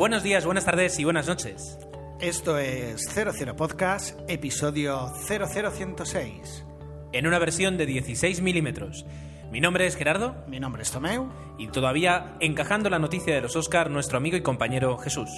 [0.00, 1.78] Buenos días, buenas tardes y buenas noches.
[2.20, 6.64] Esto es 00 Podcast, episodio 00106.
[7.12, 9.04] En una versión de 16 milímetros.
[9.52, 11.28] Mi nombre es Gerardo Mi nombre es Tomeu
[11.58, 15.28] y todavía encajando la noticia de los Oscar, nuestro amigo y compañero Jesús.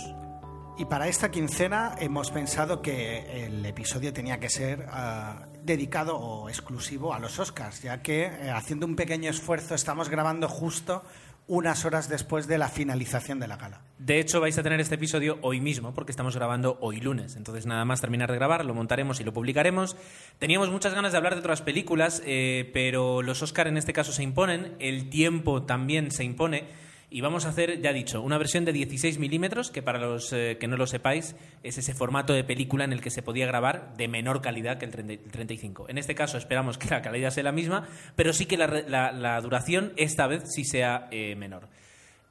[0.78, 6.48] y para esta quincena hemos pensado que el episodio tenía que ser ah, dedicado o
[6.48, 11.02] exclusivo a los Oscars, ya que eh, haciendo un pequeño esfuerzo estamos grabando justo
[11.46, 13.82] unas horas después de la finalización de la gala.
[13.98, 17.36] De hecho, vais a tener este episodio hoy mismo porque estamos grabando hoy lunes.
[17.36, 19.96] Entonces, nada más terminar de grabar, lo montaremos y lo publicaremos.
[20.38, 24.12] Teníamos muchas ganas de hablar de otras películas, eh, pero los Oscar en este caso
[24.12, 26.64] se imponen, el tiempo también se impone.
[27.12, 30.32] Y vamos a hacer, ya he dicho, una versión de 16 milímetros, que para los
[30.32, 33.46] eh, que no lo sepáis, es ese formato de película en el que se podía
[33.46, 35.88] grabar de menor calidad que el 30 el 35.
[35.88, 39.12] En este caso esperamos que la calidad sea la misma, pero sí que la, la-
[39.12, 41.68] la duración esta vez sí sea eh, menor.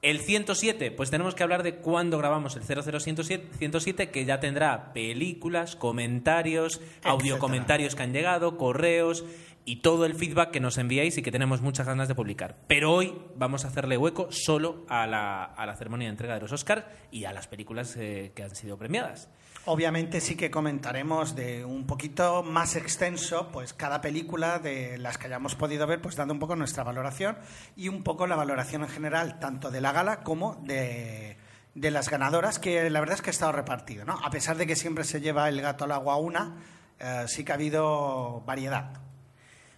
[0.02, 4.94] El 107, pues tenemos que hablar de cuándo grabamos el 00107, 107, que ya tendrá
[4.94, 9.24] películas, comentarios, audio comentarios que han llegado, correos
[9.66, 12.58] y todo el feedback que nos enviáis y que tenemos muchas ganas de publicar.
[12.68, 16.42] Pero hoy vamos a hacerle hueco solo a la, a la ceremonia de entrega de
[16.42, 19.30] los Oscars y a las películas eh, que han sido premiadas.
[19.66, 25.28] Obviamente sí que comentaremos de un poquito más extenso, pues cada película de las que
[25.28, 27.38] hayamos podido ver, pues dando un poco nuestra valoración
[27.76, 31.38] y un poco la valoración en general, tanto de la gala como de,
[31.76, 34.20] las ganadoras, que la verdad es que ha estado repartido, ¿no?
[34.24, 36.56] A pesar de que siempre se lleva el gato al agua una,
[36.98, 39.11] eh, sí que ha habido variedad.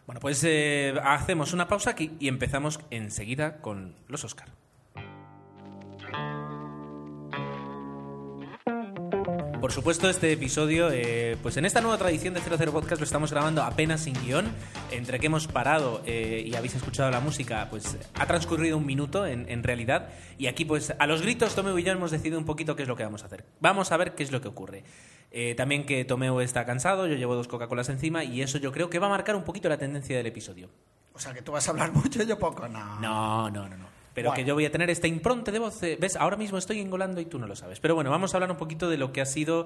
[0.06, 4.50] Bueno, pues eh, hacemos una pausa aquí y empezamos enseguida con los Oscar.
[9.64, 13.32] Por supuesto, este episodio, eh, pues en esta nueva tradición de 00 Podcast lo estamos
[13.32, 14.52] grabando apenas sin guion.
[14.92, 19.26] Entre que hemos parado eh, y habéis escuchado la música, pues ha transcurrido un minuto
[19.26, 20.10] en, realidad.
[20.38, 22.90] Y aquí, pues a los gritos, Tomeu y yo hemos decidido un poquito qué es
[22.90, 23.46] lo que vamos a hacer.
[23.62, 24.84] Vamos a ver qué es lo que ocurre.
[25.36, 28.90] Eh, también que Tomeu está cansado, yo llevo dos Coca-Colas encima y eso yo creo
[28.92, 30.70] que va a marcar un poquito la tendencia del episodio.
[31.14, 33.00] O sea, que tú vas a hablar mucho y yo poco, no.
[33.00, 33.86] No, no, no, no.
[34.14, 34.44] Pero Bueno.
[34.44, 35.82] que yo voy a tener esta impronte de voz.
[35.82, 36.16] eh, ¿Ves?
[36.18, 37.80] Ahora mismo estoy engolando y tú no lo sabes.
[37.80, 39.66] Pero bueno, vamos a hablar un poquito de lo que ha sido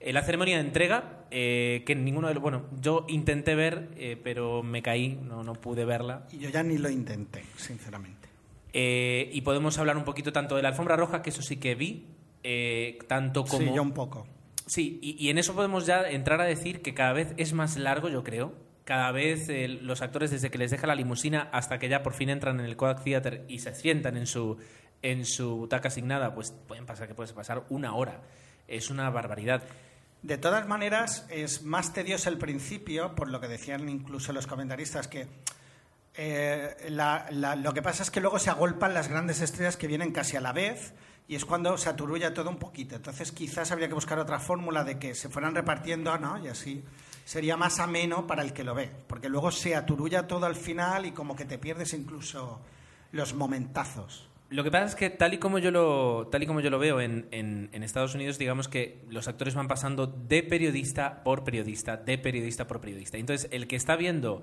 [0.00, 1.24] eh, la ceremonia de entrega.
[1.30, 2.42] eh, que ninguno de los.
[2.42, 6.26] Bueno, yo intenté ver, eh, pero me caí, no, no pude verla.
[6.30, 8.28] Y yo ya ni lo intenté, sinceramente.
[8.74, 11.74] Eh, y podemos hablar un poquito tanto de la alfombra roja, que eso sí que
[11.74, 12.04] vi,
[13.08, 13.66] tanto como.
[13.66, 14.26] Sí, yo un poco.
[14.66, 18.08] Sí, y, en eso podemos ya entrar a decir que cada vez es más largo,
[18.08, 18.52] yo creo.
[18.84, 22.14] Cada vez eh, los actores, desde que les deja la limusina hasta que ya por
[22.14, 24.58] fin entran en el Kodak Theater y se sientan en su,
[25.02, 28.22] en su butaca asignada, pues pueden pasar que puede pasar una hora.
[28.68, 29.62] Es una barbaridad.
[30.22, 35.06] De todas maneras, es más tedioso el principio, por lo que decían incluso los comentaristas,
[35.06, 35.28] que
[36.14, 39.86] eh, la- la- lo que pasa es que luego se agolpan las grandes estrellas que
[39.86, 40.94] vienen casi a la vez
[41.28, 42.94] y es cuando se aturulla todo un poquito.
[42.96, 46.42] Entonces quizás habría que buscar otra fórmula de que se fueran repartiendo, ¿no?
[46.44, 46.82] Y así
[47.24, 51.06] sería más ameno para el que lo ve, porque luego se aturulla todo al final
[51.06, 52.60] y como que te pierdes incluso
[53.12, 54.28] los momentazos.
[54.48, 56.78] Lo que pasa es que tal y como yo lo, tal y como yo lo
[56.78, 61.96] veo en, en- Estados Unidos, digamos que los actores van pasando de periodista por periodista,
[61.96, 63.16] de periodista por periodista.
[63.18, 64.42] Entonces, el que está viendo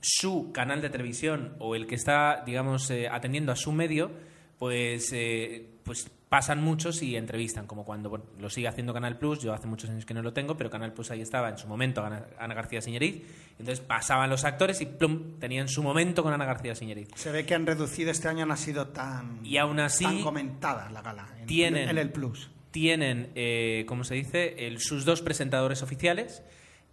[0.00, 4.12] su canal de televisión o el que está, digamos, eh, atendiendo a su medio,
[4.58, 9.52] pues, eh, pues pasan muchos y entrevistan, como cuando lo sigue haciendo Canal Plus, yo
[9.52, 12.04] hace muchos años que no lo tengo, pero Canal Plus ahí estaba en su momento
[12.04, 13.22] Ana, García Señoriz,
[13.58, 17.08] entonces pasaban los actores y plum, tenían su momento con Ana García Señoriz.
[17.16, 20.22] Se ve que han reducido este año, no ha sido tan, Y aún así- tan
[20.22, 22.48] comentada la gala en, Tienen- en el Plus.
[22.70, 26.44] tienen, eh, ¿cómo se dice?, el- sus dos presentadores oficiales,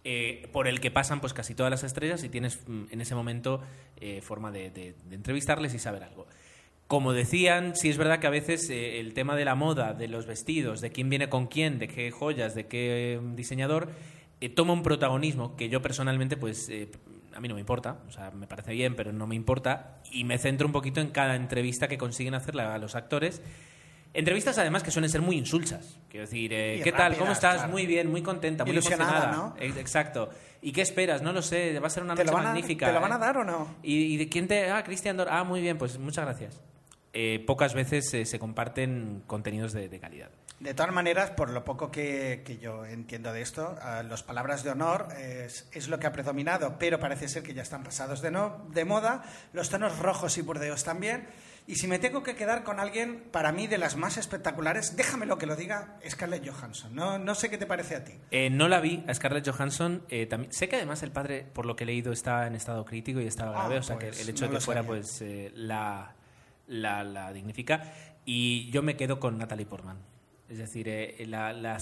[0.02, 3.14] eh, por el que pasan pues casi todas las estrellas y tienes mm, en ese
[3.14, 3.62] momento
[4.00, 6.26] eh, forma de, de- de entrevistarles y saber algo.
[6.88, 10.08] Como decían, sí es verdad que a veces eh, el tema de la moda, de
[10.08, 13.90] los vestidos, de quién viene con quién, de qué joyas, de qué eh, diseñador,
[14.40, 16.88] eh, toma un protagonismo que yo personalmente, pues, eh,
[17.34, 20.24] a mí no me importa, o sea, me parece bien, pero no me importa, y
[20.24, 23.42] me centro un poquito en cada entrevista que consiguen hacerle a los actores
[24.14, 25.98] Entrevistas además que suelen ser muy insulsas.
[26.08, 27.14] Quiero decir, eh, ¿qué tal?
[27.18, 27.56] ¿Cómo estás?
[27.56, 27.72] claro.
[27.72, 29.54] Muy bien, muy contenta, muy Ilusionada, emocionada.
[29.60, 30.30] Eh, Exacto.
[30.62, 31.20] ¿Y qué esperas?
[31.20, 32.86] No lo sé, va a ser una ¿Te noche lo van a- magnífica.
[32.86, 33.76] te lo van a dar o no?
[33.82, 34.70] ¿Y, y de quién te...?
[34.70, 35.28] Ah, Cristian Dor.
[35.30, 36.58] Ah, muy bien, pues muchas gracias.
[37.12, 40.30] Eh, pocas veces eh, se comparten contenidos de, de calidad.
[40.60, 44.64] De todas maneras, por lo poco que, que yo entiendo de esto, ah, las palabras
[44.64, 48.20] de honor es, es lo que ha predominado, pero parece ser que ya están pasados
[48.22, 49.22] de, no, de moda,
[49.52, 51.28] los tonos rojos y burdeos también.
[51.68, 55.38] Y si me tengo que quedar con alguien, para mí, de las más espectaculares, déjamelo
[55.38, 56.94] que lo diga, Scarlett Johansson.
[56.94, 58.14] No, no sé qué te parece a ti.
[58.30, 60.02] Eh, no la vi a Scarlett Johansson.
[60.08, 62.84] eh, también, sé que además el padre, por lo que he leído, está en estado
[62.84, 63.78] crítico y estaba Ah, grave.
[63.78, 66.14] o sea pues, que el hecho no de que fuera, pues eh, la,
[66.68, 67.92] la, la dignifica.
[68.24, 69.98] Y yo me quedo con Natalie Portman.
[70.48, 71.78] Es decir, eh, la, la,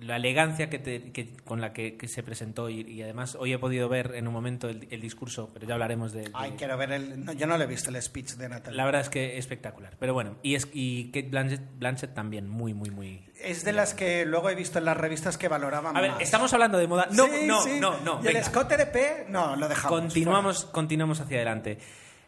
[0.00, 2.68] la elegancia que te- que- con la que, que se presentó.
[2.68, 5.74] Y, y además, hoy he podido ver en un momento el, el discurso, pero ya
[5.74, 6.22] hablaremos de.
[6.22, 7.24] de- Ay, quiero ver el...
[7.24, 8.76] no, yo no le he visto el speech de Natalie.
[8.76, 9.96] la verdad es que espectacular.
[9.98, 13.24] Pero bueno, y, es, y Kate Blanchett, Blanchett también, muy, muy, muy.
[13.40, 16.20] Es de las que luego he visto en las revistas que valoraban A ver, más.
[16.20, 17.06] estamos hablando de moda.
[17.12, 17.78] No, Sí, no, sí.
[17.80, 18.14] no, no.
[18.16, 18.40] Y el venga.
[18.40, 20.00] escote de P, no, lo dejamos.
[20.00, 21.78] Continuamos, continuamos hacia adelante.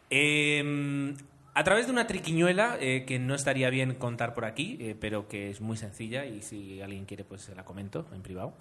[0.09, 1.13] Eh,
[1.57, 5.27] a través de una triquiñuela eh, que no estaría bien contar por aquí, eh, pero
[5.27, 8.53] que es muy sencilla y si alguien quiere, pues se la comento en privado.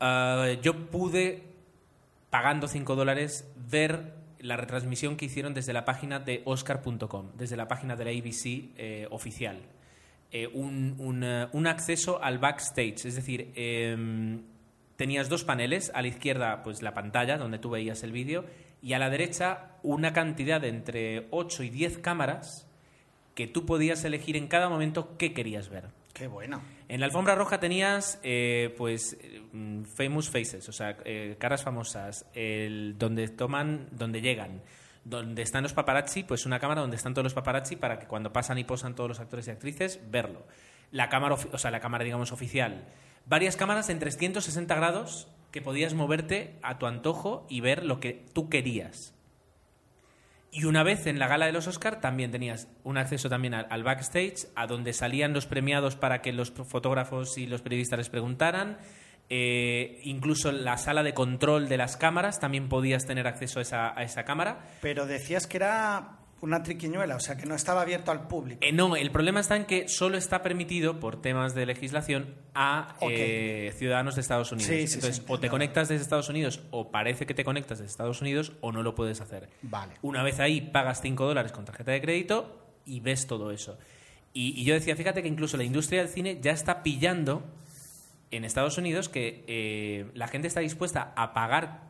[0.00, 1.42] Ah, yo pude,
[2.30, 7.68] pagando 5 dólares, ver la retransmisión que hicieron desde la página de Oscar.com, desde la
[7.68, 9.60] página de la ABC eh, oficial.
[10.54, 10.96] Un,
[11.52, 14.42] un acceso al backstage, es decir, em,
[14.96, 18.44] tenías dos paneles, a la izquierda pues la pantalla donde tú veías el vídeo
[18.84, 22.68] y a la derecha una cantidad de entre 8 y 10 cámaras
[23.34, 25.86] que tú podías elegir en cada momento qué querías ver.
[26.12, 26.60] Qué bueno.
[26.88, 29.16] En la alfombra roja tenías, eh, pues,
[29.52, 34.60] mm, famous faces, o sea, eh, caras famosas, el, donde toman, donde llegan,
[35.02, 38.34] donde están los paparazzi, pues una cámara donde están todos los paparazzi para que cuando
[38.34, 40.46] pasan y posan todos los actores y actrices, verlo.
[40.90, 42.84] La cámara, o sea, la cámara, digamos, oficial.
[43.24, 48.24] Varias cámaras en 360 grados que podías moverte a tu antojo y ver lo que
[48.32, 49.14] tú querías.
[50.50, 53.84] Y una vez en la gala de los Oscar también tenías un acceso también al,
[53.84, 58.78] backstage, a donde salían los premiados para que los fotógrafos y los periodistas les preguntaran.
[59.30, 64.24] Eh, incluso la sala de control de las cámaras también podías tener acceso a esa
[64.24, 64.58] cámara.
[64.80, 68.60] Pero decías que era una triquiñuela, o sea, que no estaba abierto al público.
[68.62, 72.96] Eh, no, el problema está en que solo está permitido por temas de legislación a
[73.00, 74.68] eh, ciudadanos de Estados Unidos.
[74.68, 77.78] Sí, sí, Entonces, sí, o te conectas desde Estados Unidos o parece que te conectas
[77.78, 79.48] desde Estados Unidos o no lo puedes hacer.
[79.62, 79.94] Vale.
[80.02, 83.78] Una vez ahí pagas 5 dólares con tarjeta de crédito y ves todo eso.
[84.32, 87.44] Y, y yo decía, fíjate que incluso la industria del cine ya está pillando
[88.36, 91.82] en Estados Unidos que eh, la gente está dispuesta a pagar,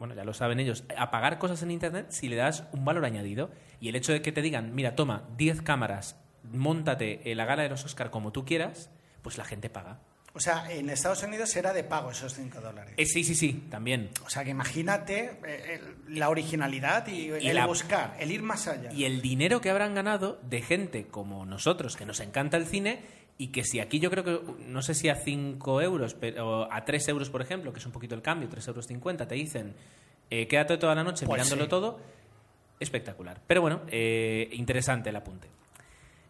[0.00, 3.04] bueno, ya lo saben ellos, a pagar cosas en Internet si le das un valor
[3.04, 3.50] añadido.
[3.80, 6.16] Y el hecho de que te digan, mira, toma 10 cámaras,
[6.54, 8.90] montate en la gala de los Oscar como tú quieras,
[9.22, 10.00] pues la gente paga.
[10.32, 12.94] O sea, en Estados Unidos era de pago esos 5 dólares.
[12.96, 14.10] Eh, sí, sí, sí, también.
[14.24, 18.42] O sea, que imagínate eh, el- la originalidad y, Y el la- buscar, el ir
[18.42, 18.92] más allá.
[18.92, 23.00] Y el dinero que habrán ganado de gente como nosotros, que nos encanta el cine,
[23.40, 26.84] y que si aquí yo creo que, no sé si a 5 euros, pero a
[26.84, 29.74] 3 euros, por ejemplo, que es un poquito el cambio, 3 euros 50, te dicen,
[30.28, 31.70] eh, quédate toda la noche Pues mirándolo sí.
[31.70, 32.00] todo,
[32.78, 33.40] espectacular.
[33.46, 35.48] Pero bueno, eh, interesante el apunte.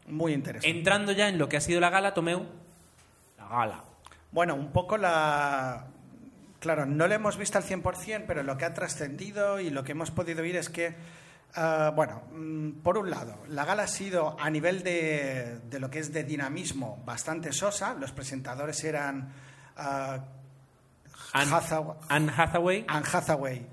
[0.06, 0.70] Muy interesante.
[0.70, 2.46] Entrando ya en lo que ha sido la gala, Tomeu,
[3.36, 3.84] la gala.
[4.30, 5.88] Bueno, un poco la...
[6.60, 9.92] Claro, no lo hemos visto al 100%, pero lo que ha trascendido y lo que
[9.92, 10.94] hemos podido oír es que,
[11.54, 15.90] ah, bueno, mm, por un lado, la gala ha sido a nivel de, de lo
[15.90, 17.94] que es de dinamismo bastante sosa.
[17.94, 19.32] Los presentadores eran
[19.76, 20.18] ah,
[21.32, 22.84] Anne, Hathaw- Anne Hathaway.
[22.88, 23.66] Anne Hathaway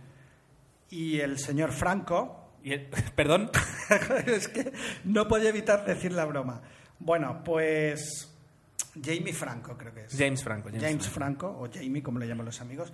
[0.89, 2.51] y el señor Franco.
[2.63, 3.50] y el- perdón.
[4.25, 4.72] es que
[5.05, 6.62] no podía evitar decir la broma.
[7.00, 8.34] Bueno, pues
[9.01, 10.15] Jamie Franco creo que es.
[10.17, 10.69] James Franco.
[10.69, 12.91] James James Franco, o Jamie, como le llaman los amigos,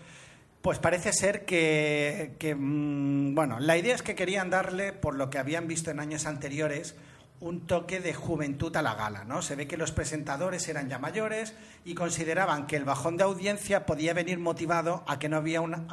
[0.64, 5.38] pues parece ser que, mm, bueno, la idea es que querían darle, por lo que
[5.38, 6.96] habían visto en años anteriores,
[7.42, 9.42] un toque de juventud a la gala, ¿no?
[9.42, 11.54] Se ve que los presentadores eran ya mayores
[11.84, 15.86] y consideraban que el bajón de audiencia podía venir motivado a que no había una,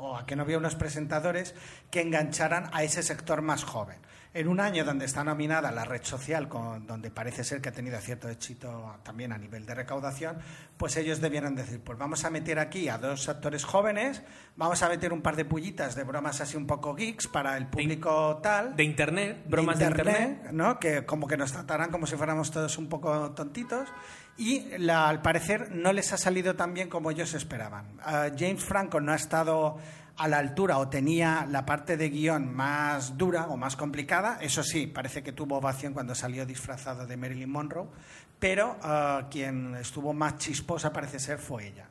[0.00, 1.54] o a que no había unos presentadores
[1.92, 3.98] que engancharan a ese sector más joven.
[4.38, 7.72] En un año donde está nominada la red social, con, donde parece ser que ha
[7.72, 10.36] tenido cierto éxito también a nivel de recaudación,
[10.76, 14.22] pues ellos debieron decir, pues vamos a meter aquí a dos actores jóvenes,
[14.56, 17.66] vamos a meter un par de pullitas de bromas así un poco geeks para el
[17.68, 18.76] público tal.
[18.76, 20.48] De internet, bromas de internet.
[20.52, 20.78] ¿no?
[20.78, 23.88] Que como que nos tratarán como si fuéramos todos un poco tontitos.
[24.36, 27.86] Y la- al parecer no les ha salido tan bien como ellos esperaban.
[28.02, 29.78] Ah, James Franco no ha estado
[30.16, 34.38] a la altura o tenía la parte de guion más dura o más complicada.
[34.40, 37.88] Eso sí, parece que tuvo ovación cuando salió disfrazado de Marilyn Monroe,
[38.38, 41.88] pero eh, quien estuvo más chisposa parece ser fue ella.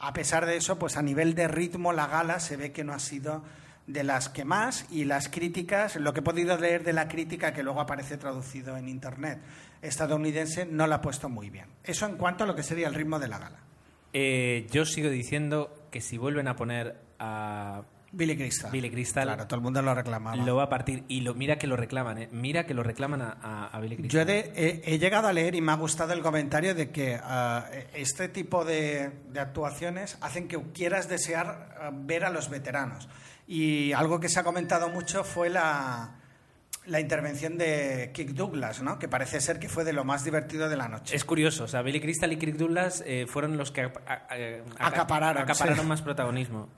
[0.00, 2.92] A pesar de eso, pues a nivel de ritmo la gala se ve que no
[2.92, 3.42] ha sido
[3.86, 7.52] de las que más y las críticas, lo que he podido leer de la crítica
[7.52, 9.40] que luego aparece traducido en internet
[9.80, 11.66] estadounidense, no la ha puesto muy bien.
[11.82, 13.58] Eso en cuanto a lo que sería el ritmo de la gala.
[14.12, 18.70] Eh, yo sigo diciendo que si vuelven a poner a Billy Crystal.
[18.70, 19.24] Billy Crystal.
[19.24, 20.36] Claro, todo el mundo lo reclamaba.
[20.36, 21.04] Lo va a partir.
[21.08, 22.28] Y lo, mira que lo reclaman, ¿eh?
[22.30, 24.26] Mira que lo reclaman a, a, Billy Crystal.
[24.26, 27.62] Yo he, llegado a leer y me ha gustado el comentario de que uh,
[27.94, 33.08] este tipo de, de, actuaciones hacen que quieras desear uh, ver a los veteranos.
[33.46, 36.16] Y algo que se ha comentado mucho fue la,
[36.86, 38.98] la intervención de Kirk Douglas, ¿no?
[38.98, 41.16] que parece ser que fue de lo más divertido de la noche.
[41.16, 43.90] Es curioso, o sea, Billy Crystal y Kirk Douglas eh, fueron los que
[44.78, 46.68] acapararon, acapararon más protagonismo.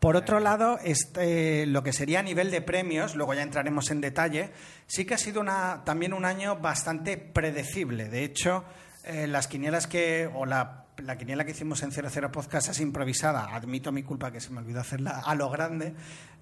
[0.00, 4.00] Por otro lado, este, lo que sería a nivel de premios, luego ya entraremos en
[4.00, 4.50] detalle,
[4.86, 8.08] sí que ha sido una, también un año bastante predecible.
[8.08, 8.64] De hecho,
[9.04, 13.54] eh, las quinielas que, o la, la, quiniela que hicimos en 00 Podcast es improvisada,
[13.54, 15.94] admito mi culpa que se me olvidó hacerla a lo grande,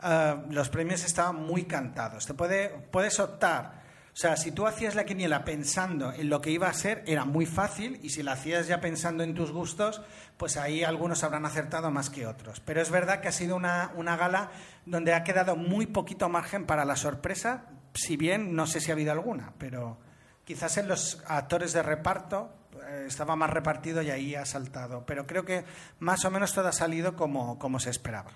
[0.04, 2.26] eh, los premios estaban muy cantados.
[2.26, 3.87] Te puede, puedes optar
[4.18, 7.24] o sea, si tú hacías la quiniela pensando en lo que iba a ser, era
[7.24, 10.02] muy fácil, y si la hacías ya pensando en tus gustos,
[10.36, 12.58] pues ahí algunos habrán acertado más que otros.
[12.58, 14.50] Pero es verdad que ha sido una, una gala
[14.86, 18.94] donde ha quedado muy poquito margen para la sorpresa, si bien no sé si ha
[18.94, 19.98] habido alguna, pero
[20.44, 22.50] quizás en los actores de reparto
[22.88, 25.06] eh, estaba más repartido y ahí ha saltado.
[25.06, 25.64] Pero creo que
[26.00, 28.32] más o menos todo ha salido como, como se esperaba.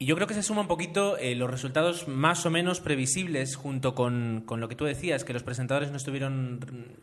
[0.00, 3.56] Y yo creo que se suma un poquito eh, los resultados más o menos previsibles
[3.56, 6.60] junto con, con, lo que tú decías, que los presentadores no estuvieron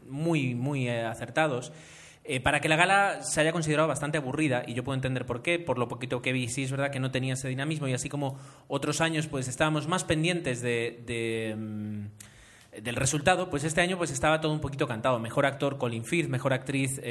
[0.07, 1.73] muy, muy eh, acertados.
[2.23, 5.41] Eh, para que la gala se haya considerado bastante aburrida, y yo puedo entender por
[5.41, 7.93] qué, por lo poquito que vi, sí es verdad que no tenía ese dinamismo, y
[7.93, 13.81] así como otros años pues estábamos más pendientes de, de mm, del resultado, pues este
[13.81, 15.19] año pues estaba todo un poquito cantado.
[15.19, 17.01] Mejor actor Colin Firth, mejor actriz...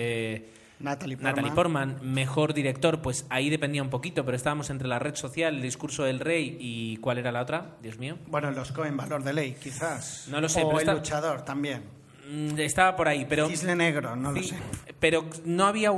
[0.80, 1.98] Natalie Portman.
[2.02, 6.04] mejor director, pues ahí dependía un poquito, pero estábamos entre la red social, el discurso
[6.04, 7.76] del rey y ¿cuál era la otra?
[7.80, 8.18] Dios mío.
[8.26, 10.26] Bueno, los Cohen, Valor de Ley, quizás.
[10.28, 10.62] No lo sé.
[10.62, 11.82] O El Luchador también.
[12.30, 13.48] Mm, estaba por ahí, pero...
[13.48, 14.56] Cisne Negro, no lo sé.
[14.98, 15.92] Pero no había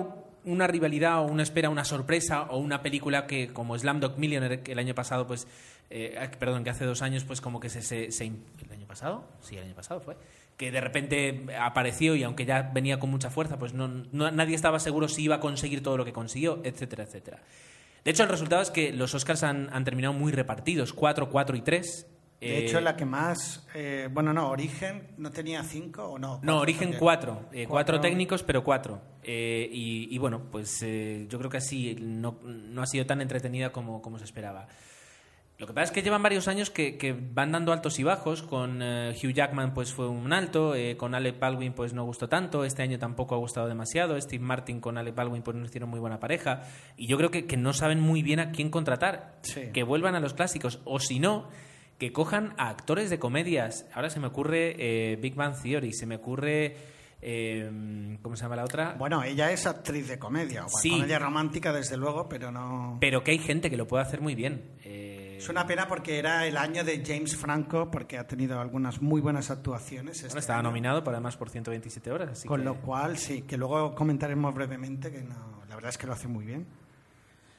[0.47, 4.73] una rivalidad o una espera, una sorpresa o una película que como Slamdog Millionaire que
[4.73, 5.47] el año pasado pues
[5.91, 9.25] eh, perdón que hace dos años pues como que se, se, se, el año pasado
[9.41, 10.17] sí el año pasado fue
[10.57, 14.79] que de repente apareció y aunque ya venía con mucha fuerza, pues no, nadie estaba
[14.79, 17.43] seguro si iba a conseguir todo lo que consiguió, etcétera, etcétera.
[18.05, 21.57] De hecho, el resultado es que los Oscars han, han terminado muy repartidos, 4, 4
[21.57, 22.07] y 3.
[22.41, 23.67] De hecho, eh, la que más.
[23.75, 26.39] Eh, bueno, no, Origen no tenía 5 o no.
[26.43, 27.49] No, Origen 4.
[27.53, 29.01] Eh, cuatro técnicos, pero 4.
[29.25, 34.01] Y, y, bueno, pues yo creo que así no, no ha sido tan entretenida como,
[34.03, 34.69] como se esperaba.
[35.59, 38.43] Lo que pasa es que llevan varios años que, van dando altos y bajos.
[38.43, 42.29] Con eh, Hugh Jackman pues fue un alto, eh, con Alec Baldwin pues no gustó
[42.29, 45.89] tanto, este año tampoco ha gustado demasiado, Steve Martin con Alec Baldwin pues no hicieron
[45.89, 46.65] muy buena pareja.
[46.99, 49.41] Y yo creo que, no saben muy bien a quién contratar.
[49.73, 50.81] Que vuelvan a los clásicos.
[50.85, 51.49] O si no,
[51.97, 53.87] que cojan a actores de comedias.
[53.95, 56.97] Ahora se me ocurre eh, Big Bang Theory, se me ocurre...
[58.23, 58.95] ¿Cómo se llama la otra?
[58.97, 60.91] Bueno, ella es actriz de comedia, o sí.
[60.91, 62.99] comedia romántica desde luego, pero no...
[63.01, 64.63] Pero que hay gente que lo puede hacer muy bien.
[65.37, 69.21] Es una pena porque era el año de James Franco, porque ha tenido algunas muy
[69.21, 70.23] buenas actuaciones.
[70.23, 72.31] Este estaba nominado por además por 127 horas.
[72.31, 76.07] Así Con lo cual, sí, que luego comentaremos brevemente, que no, la verdad es que
[76.07, 76.67] lo hace muy bien.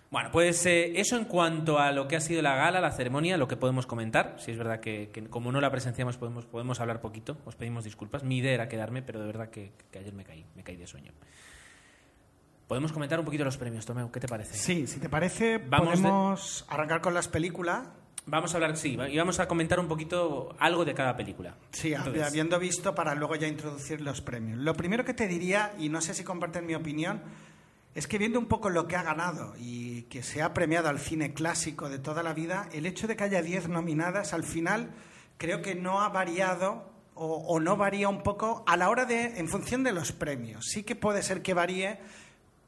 [0.10, 3.38] Bueno, pues eh, eso en cuanto a lo que ha sido la gala, la ceremonia,
[3.38, 4.38] lo que podemos comentar.
[4.39, 8.24] Si es verdad que, como no la presenciamos podemos, podemos hablar poquito, os pedimos disculpas.
[8.24, 10.88] Mi idea era quedarme, pero de verdad que, que ayer me caí, me caí de
[10.88, 11.12] sueño.
[12.67, 14.53] Podemos comentar un poquito los premios, Tomeu, ¿qué te parece?
[14.57, 17.88] Sí, si te parece, vamos podemos arrancar con las películas.
[18.25, 21.55] Vamos a hablar, sí, y vamos a comentar un poquito algo de cada película.
[21.71, 24.59] Sí, habiendo visto para luego ya introducir los premios.
[24.59, 27.21] Lo primero que te diría, y no sé si comparten mi opinión,
[27.95, 31.00] es que viendo un poco lo que ha ganado y que se ha premiado al
[31.00, 34.89] cine clásico de toda la vida, el hecho de que haya 10 nominadas al final
[35.38, 39.39] creo que no ha variado o, o no varía un poco a la hora de,
[39.39, 40.65] en función de los premios.
[40.65, 41.97] Sí que puede ser que varíe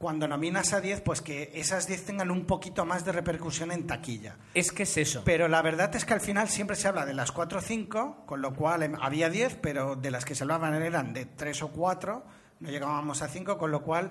[0.00, 3.86] cuando nominas a 10, pues que esas 10 tengan un poquito más de repercusión en
[3.86, 4.38] taquilla.
[4.54, 5.20] Es que es eso.
[5.26, 8.22] Pero la verdad es que al final siempre se habla de las 4 o 5,
[8.24, 11.64] con lo cual em, había 10, pero de las que se hablaban eran de 3
[11.64, 12.24] o 4,
[12.60, 14.10] no llegábamos a 5, con lo cual,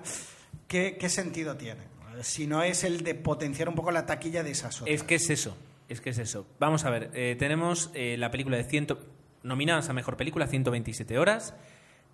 [0.68, 1.80] ¿qué, sentido tiene?
[2.22, 4.94] Si no es el de potenciar un poco la taquilla de esas otras.
[4.94, 5.56] Es que es eso,
[5.88, 6.46] es que es eso.
[6.60, 8.96] Vamos a ver, eh, tenemos eh, la película de 100,
[9.42, 11.52] nominadas a Mejor Película, 127 horas,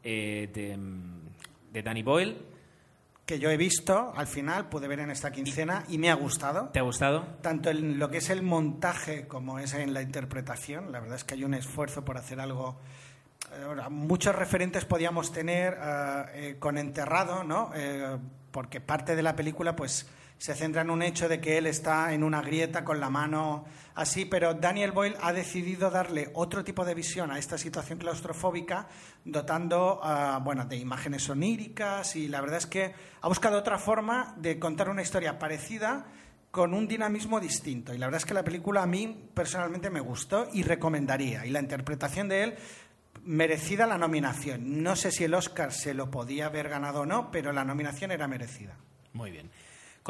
[0.02, 0.78] eh, de,
[1.75, 2.55] de Danny Boyle
[3.26, 6.68] que yo he visto al final, pude ver en esta quincena y me ha gustado.
[6.73, 7.26] ¿Te ha gustado?
[7.42, 10.92] Tanto en lo que es el montaje como es en la interpretación.
[10.92, 12.78] La verdad es que hay un esfuerzo por hacer algo.
[13.52, 17.73] eh, Muchos referentes podíamos tener eh, eh, con Enterrado, ¿no?
[17.75, 18.16] Eh,
[18.52, 20.06] porque parte de la película, pues
[20.38, 23.64] se centra en un hecho de que él está en una grieta con la mano
[23.95, 28.88] así, pero Daniel Boyle ha decidido darle otro tipo de visión a esta situación claustrofóbica,
[29.25, 34.35] dotando ah, bueno, de imágenes oníricas y la verdad es que ha buscado otra forma
[34.37, 36.07] de contar una historia parecida
[36.50, 37.93] con un dinamismo distinto.
[37.95, 41.45] Y la verdad es que la película a mí personalmente me gustó y recomendaría.
[41.45, 42.55] Y la interpretación de él
[43.25, 44.83] merecida la nominación.
[44.83, 48.11] No sé si el Oscar se lo podía haber ganado o no, pero la nominación
[48.11, 48.76] era merecida.
[49.12, 49.50] Muy bien.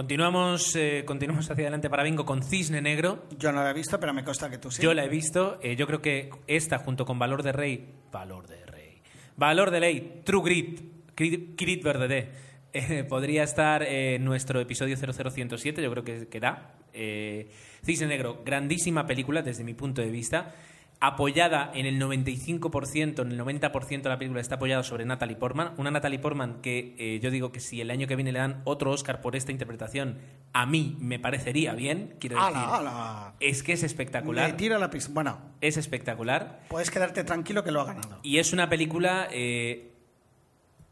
[0.00, 3.24] Continuamos, eh, continuamos hacia adelante para Bingo con Cisne Negro.
[3.38, 4.82] Yo no la he visto, pero me consta que tú sí.
[4.82, 5.58] Yo la he visto.
[5.62, 7.94] eh, yo creo que esta, junto con Valor de Rey.
[8.12, 9.00] Valor de Rey.
[9.38, 10.20] Valor de Ley.
[10.22, 10.80] True Grit.
[11.16, 12.28] Grit, Grit Verdadé.
[12.74, 15.82] eh, podría estar en nuestro episodio 00107.
[15.82, 16.74] Yo creo que, que da.
[16.92, 17.50] Eh,
[17.82, 18.42] Cisne Negro.
[18.44, 20.54] Grandísima película desde mi punto de vista.
[20.98, 25.72] Apoyada en el 95%, en el 90% de la película está apoyada sobre Natalie Portman.
[25.76, 28.62] Una Natalie Portman que eh, yo digo que si el año que viene le dan
[28.64, 30.16] otro Oscar por esta interpretación,
[30.54, 32.14] a mí me parecería bien.
[32.18, 33.34] Quiero decir, ¡Hala, hala!
[33.40, 34.56] es que es espectacular.
[34.56, 35.10] Tira la pista.
[35.12, 36.60] Bueno, Es espectacular.
[36.68, 38.18] puedes quedarte tranquilo que lo ha ganado.
[38.22, 39.92] Y es una película, eh,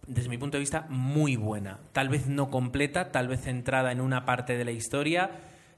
[0.06, 1.78] desde mi punto de vista, muy buena.
[1.92, 5.30] Tal vez no completa, tal vez centrada en una parte de la historia.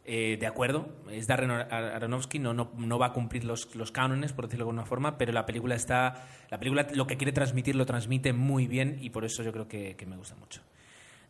[0.07, 3.91] Eh, de acuerdo, es Darren Ar- Aronofsky, no, no, no va a cumplir los, los
[3.93, 6.27] cánones, por decirlo de alguna forma, pero la película está.
[6.51, 9.67] La película lo que quiere transmitir lo transmite muy bien y por eso yo creo
[9.69, 10.61] que, que me gusta mucho.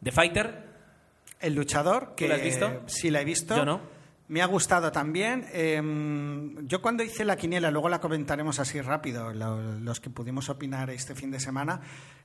[0.03, 0.65] The Fighter,
[1.41, 2.83] El luchador, que la has visto?
[2.87, 3.57] sí la he visto.
[3.57, 3.81] Yo no.
[4.29, 5.47] Me ha gustado también.
[5.53, 5.81] Eh,
[6.65, 10.91] yo cuando hice la quiniela, luego la comentaremos así rápido, lo- los que pudimos opinar
[10.91, 11.81] este fin de semana,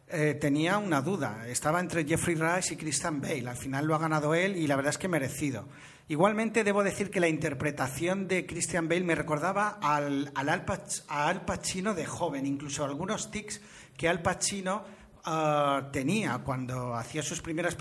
[0.08, 1.48] eh, tenía una duda.
[1.48, 3.48] Estaba entre Jeffrey Rice y Christian Bale.
[3.48, 5.68] Al final lo ha ganado él y la verdad es que merecido.
[6.12, 11.04] Igualmente debo decir que la interpretación de Christian Bale me recordaba al, al Al, Pac-
[11.08, 13.62] a Al Pacino de joven, incluso algunos tics
[13.96, 14.84] que Al Pacino
[15.24, 17.78] ah, tenía cuando hacía sus primeras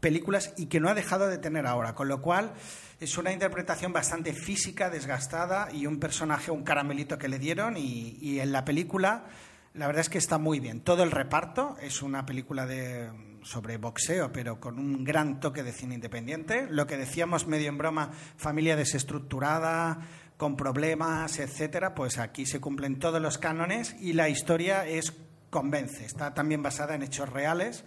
[0.00, 2.54] películas y que no ha dejado de tener ahora, con lo cual
[2.98, 8.40] es una interpretación bastante física, desgastada y un personaje, un caramelito que le dieron y
[8.40, 9.26] en la película
[9.74, 10.80] la verdad es que está muy bien.
[10.80, 13.08] Todo el reparto es una película de,
[13.42, 16.66] sobre boxeo, pero con un gran toque de cine independiente.
[16.70, 19.98] Lo que decíamos medio en broma, familia desestructurada,
[20.36, 25.12] con problemas, etcétera, pues aquí se cumplen todos los cánones y la historia es
[25.50, 26.04] convence.
[26.04, 27.84] Está también basada en hechos reales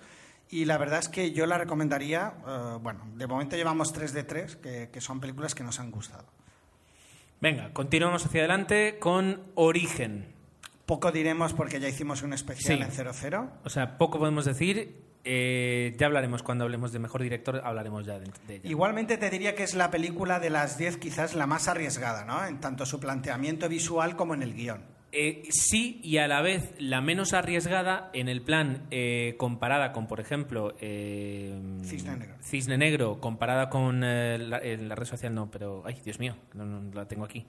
[0.49, 2.33] y la verdad es que yo la recomendaría.
[2.47, 5.89] eh, bueno, de momento llevamos 3 de 3, que, que son películas que nos han
[5.89, 6.25] gustado.
[7.41, 10.27] venga, continuamos hacia adelante con Origen.
[10.85, 12.83] Poco diremos porque ya hicimos un especial Sí.
[13.01, 13.49] en 00.
[13.63, 15.01] O sea, poco podemos decir.
[15.23, 18.69] Eh, ya hablaremos cuando hablemos de mejor director, hablaremos ya de, de ella.
[18.69, 22.45] Igualmente te diría que es la película de las 10 quizás la más arriesgada, ¿no?
[22.45, 24.93] En tanto su planteamiento visual como en el guion.
[25.15, 30.07] Eh, sí, y a la vez la menos arriesgada en el plan eh, comparada con,
[30.07, 32.35] por ejemplo, eh, Cisne Negro.
[32.41, 36.35] Cisne Negro, comparada con eh, la, eh, la red social, no, pero, ay, Dios mío,
[36.55, 37.45] no, no la tengo aquí.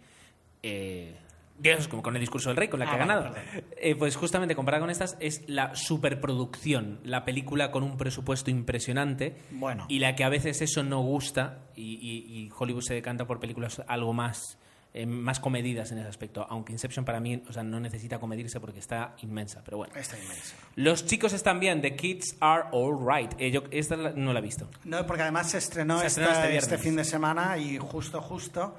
[0.63, 1.17] Eh,
[1.59, 3.35] Dios, como con el discurso del rey, con la Ah, que ha ganado.
[3.77, 9.37] Eh, pues justamente comparada con estas es la superproducción, la película con un presupuesto impresionante
[9.53, 9.87] Bueno.
[9.89, 13.41] y la que a veces eso no gusta y, y- y Hollywood se decanta por
[13.41, 14.59] películas algo más
[14.97, 18.61] eh, más comedidas en ese aspecto aunque Inception para mí o sea no necesita comedirse
[18.61, 20.55] porque está inmensa pero bueno Está inmensa.
[20.77, 24.69] los chicos están bien The Kids Are Alright eh, yo esta no la he visto
[24.85, 26.81] No, porque además se estrenó, Se esta- estrenó este este, viernes.
[26.87, 28.77] fin de semana y justo, justo.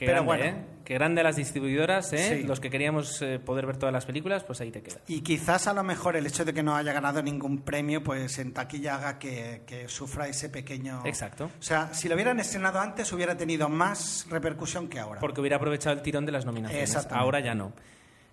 [0.00, 0.64] Qué Pero grande, bueno, ¿eh?
[0.82, 2.38] Qué grande las distribuidoras, ¿eh?
[2.38, 2.46] Sí.
[2.46, 4.98] Los que queríamos eh, poder ver todas las películas, pues ahí te quedas.
[5.06, 8.38] y quizás a lo mejor el hecho de que no haya ganado ningún premio, pues
[8.38, 11.02] en taquilla haga que, que sufra ese pequeño.
[11.04, 11.50] Exacto.
[11.60, 15.20] O sea, si lo hubieran estrenado antes, hubiera tenido más repercusión que ahora.
[15.20, 16.96] Porque hubiera aprovechado el tirón de las nominaciones.
[17.10, 17.74] Ahora ya no.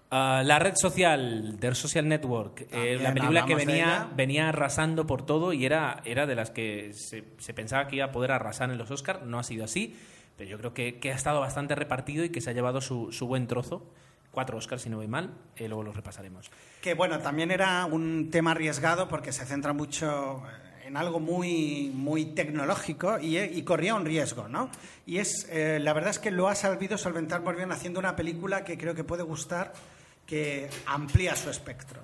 [0.09, 5.25] Ah, la red social, The Social Network, eh, la película que venía, venía arrasando por
[5.25, 8.71] todo y era, era de las que se, se pensaba que iba a poder arrasar
[8.71, 9.23] en los Oscars.
[9.23, 9.97] No ha sido así,
[10.37, 13.11] pero yo creo que, que ha estado bastante repartido y que se ha llevado su,
[13.11, 13.83] su buen trozo.
[14.31, 16.51] Cuatro Oscars, si no voy mal, eh, luego los repasaremos.
[16.81, 20.43] Que bueno, también era un tema arriesgado porque se centra mucho
[20.85, 24.69] en algo muy, muy tecnológico y, y corría un riesgo, ¿no?
[25.05, 28.15] Y es, eh, la verdad es que lo ha sabido solventar muy bien haciendo una
[28.15, 29.73] película que creo que puede gustar,
[30.25, 32.01] que amplía su espectro.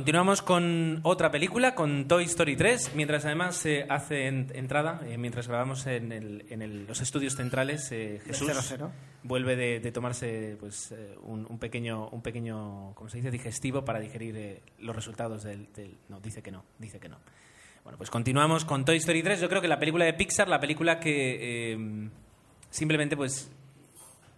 [0.00, 5.16] Continuamos con otra película, con Toy Story 3, mientras además se hace en- entrada, eh,
[5.16, 8.92] mientras grabamos en, el- en el- los estudios centrales, eh, Jesús 00.
[9.22, 13.86] vuelve de, de tomarse pues, eh, un, un pequeño, un pequeño, ¿cómo se dice?, digestivo
[13.86, 17.16] para digerir eh, los resultados del, del- No, dice que no, dice que no.
[17.82, 19.40] Bueno, pues continuamos con Toy Story 3.
[19.40, 22.10] Yo creo que la película de Pixar, la película que eh,
[22.68, 23.50] simplemente pues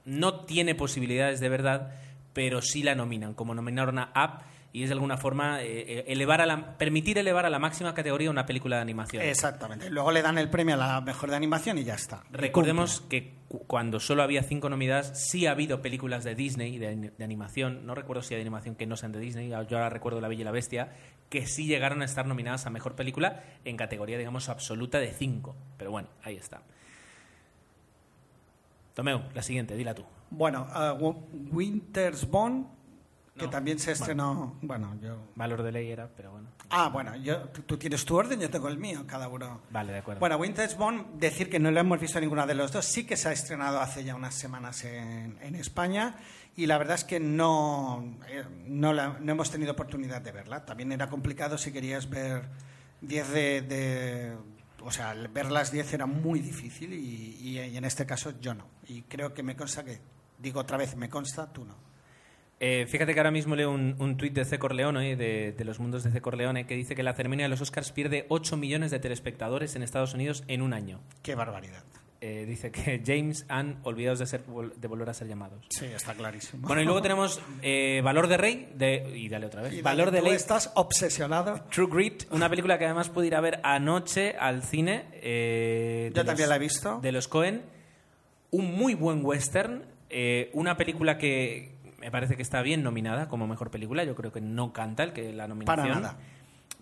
[0.05, 1.97] no tiene posibilidades de verdad,
[2.33, 6.41] pero sí la nominan, como nominaron a Up y es de alguna forma eh, elevar
[6.43, 9.23] a la, permitir elevar a la máxima categoría una película de animación.
[9.23, 9.89] Exactamente.
[9.91, 12.23] Luego le dan el premio a la mejor de animación y ya está.
[12.31, 17.13] Recordemos que cu- cuando solo había cinco nominadas, sí ha habido películas de Disney, de,
[17.17, 19.89] de animación, no recuerdo si hay de animación que no sean de Disney, yo ahora
[19.89, 20.93] recuerdo La Bella y la Bestia,
[21.31, 25.57] que sí llegaron a estar nominadas a mejor película en categoría, digamos, absoluta de cinco.
[25.79, 26.61] Pero bueno, ahí está.
[28.95, 30.05] Tomeu, la siguiente, dila tú.
[30.31, 30.67] Bueno,
[31.01, 31.15] uh,
[31.53, 32.67] Winter's Bone,
[33.39, 33.51] que No.
[33.51, 34.59] también se estrenó.
[34.61, 35.17] Bueno, yo.
[35.37, 36.49] Valor de ley era, pero bueno.
[36.71, 39.63] Ah, bueno, yo, tú, tú tienes tu orden, yo tengo el mío, cada uno.
[39.71, 40.21] Vale, de acuerdo.
[40.21, 43.17] Bueno, Winter's Bone, decir que no lo hemos visto ninguna de los dos, sí que
[43.17, 46.17] se ha estrenado hace ya unas semanas en, en España
[46.57, 50.67] y la verdad es que no, eh, no, la- no hemos tenido oportunidad de verla.
[50.67, 52.43] También era complicado si querías ver
[53.01, 54.37] 10 de, de-
[54.83, 58.55] O sea, ver las 10 era muy difícil y, y- y en este caso yo
[58.55, 58.67] no.
[58.89, 60.01] Y creo que me consta que,
[60.39, 61.75] digo otra vez, me consta, tú no.
[62.61, 64.59] Eh, fíjate que ahora mismo leo un, un tuit de C.
[64.59, 66.21] Corleone, de, de los mundos de C.
[66.21, 69.83] Corleone, que dice que la ceremonia de los Oscars pierde 8 millones de telespectadores en
[69.85, 71.01] Estados Unidos en un año.
[71.23, 71.85] Qué barbaridad.
[72.21, 75.65] Eh, dice que James han olvidados de, ser, de volver a ser llamados.
[75.69, 76.67] Sí, está clarísimo.
[76.67, 79.73] Bueno, y luego tenemos eh, Valor de Rey, de, y dale otra vez.
[79.75, 81.61] Y Valor de Ley, estás obsesionado.
[81.71, 85.05] True Grit, una película que además pude ir a ver anoche al cine.
[85.13, 86.99] eh, Yo también los- la he visto.
[87.01, 87.63] De los Cohen.
[88.51, 89.85] Un muy buen western.
[90.55, 94.05] una película que me parece que está bien nominada como mejor película.
[94.05, 95.89] Yo creo que no canta el que la nominación.
[95.89, 96.19] Para nada.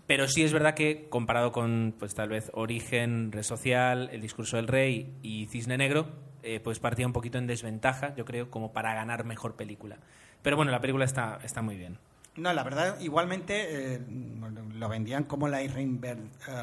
[0.05, 4.55] Pero sí es verdad que comparado con, pues tal vez, Origen, Red Social, El Discurso
[4.55, 6.07] del Rey y Cisne Negro,
[6.43, 9.97] eh, pues partía un poquito en desventaja, yo creo, como para ganar mejor película.
[10.41, 11.97] Pero bueno, la película está, está muy bien.
[12.37, 13.99] No, la verdad, igualmente eh,
[14.75, 16.15] lo vendían como la eh,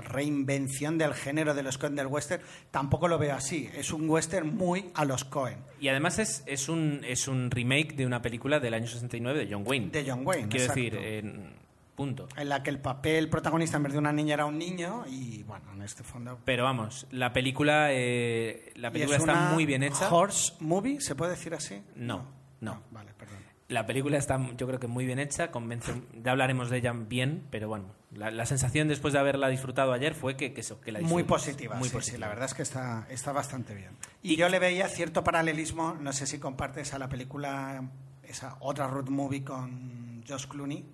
[0.03, 2.43] reinvención del género de los Cohen del western.
[2.71, 3.69] Tampoco lo veo así.
[3.75, 7.95] Es un western muy a los Cohen, Y además es, es, un, es un remake
[7.97, 9.91] de una película del año 69 de John Wayne.
[9.91, 10.49] de John Wayne.
[10.49, 10.81] Quiero exacto.
[10.81, 12.29] decir, en- punto.
[12.37, 15.45] En la que el papel protagonista en vez de una niña era un niño y,
[15.45, 16.41] bueno, en este fondo...
[16.45, 20.13] Pero vamos, la película, eh, la ¿Y película es está muy bien hecha.
[20.13, 21.01] ¿Horse movie?
[21.01, 21.81] ¿Se puede decir así?
[21.95, 22.27] No,
[22.61, 22.83] no.
[22.91, 23.39] Vale, perdón.
[23.75, 27.45] La película está, yo creo que muy bien hecha, convence, ya hablaremos de ella bien,
[27.51, 30.93] pero bueno, la, la sensación después de haberla disfrutado ayer fue que, que, eso, que
[30.93, 32.17] la Muy positiva, Muy sí, positiva.
[32.17, 33.91] sí, la verdad es que está, está bastante bien.
[34.23, 37.83] Y, yo le veía cierto paralelismo, no sé si compartes a la película,
[38.23, 40.85] esa otra road movie con Josh Clooney,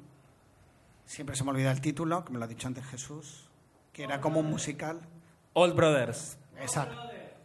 [1.04, 3.50] siempre se me olvida el título, que me lo ha dicho antes Jesús,
[3.92, 5.00] que era como un musical.
[5.52, 6.38] All Brothers.
[6.58, 6.96] Exacto.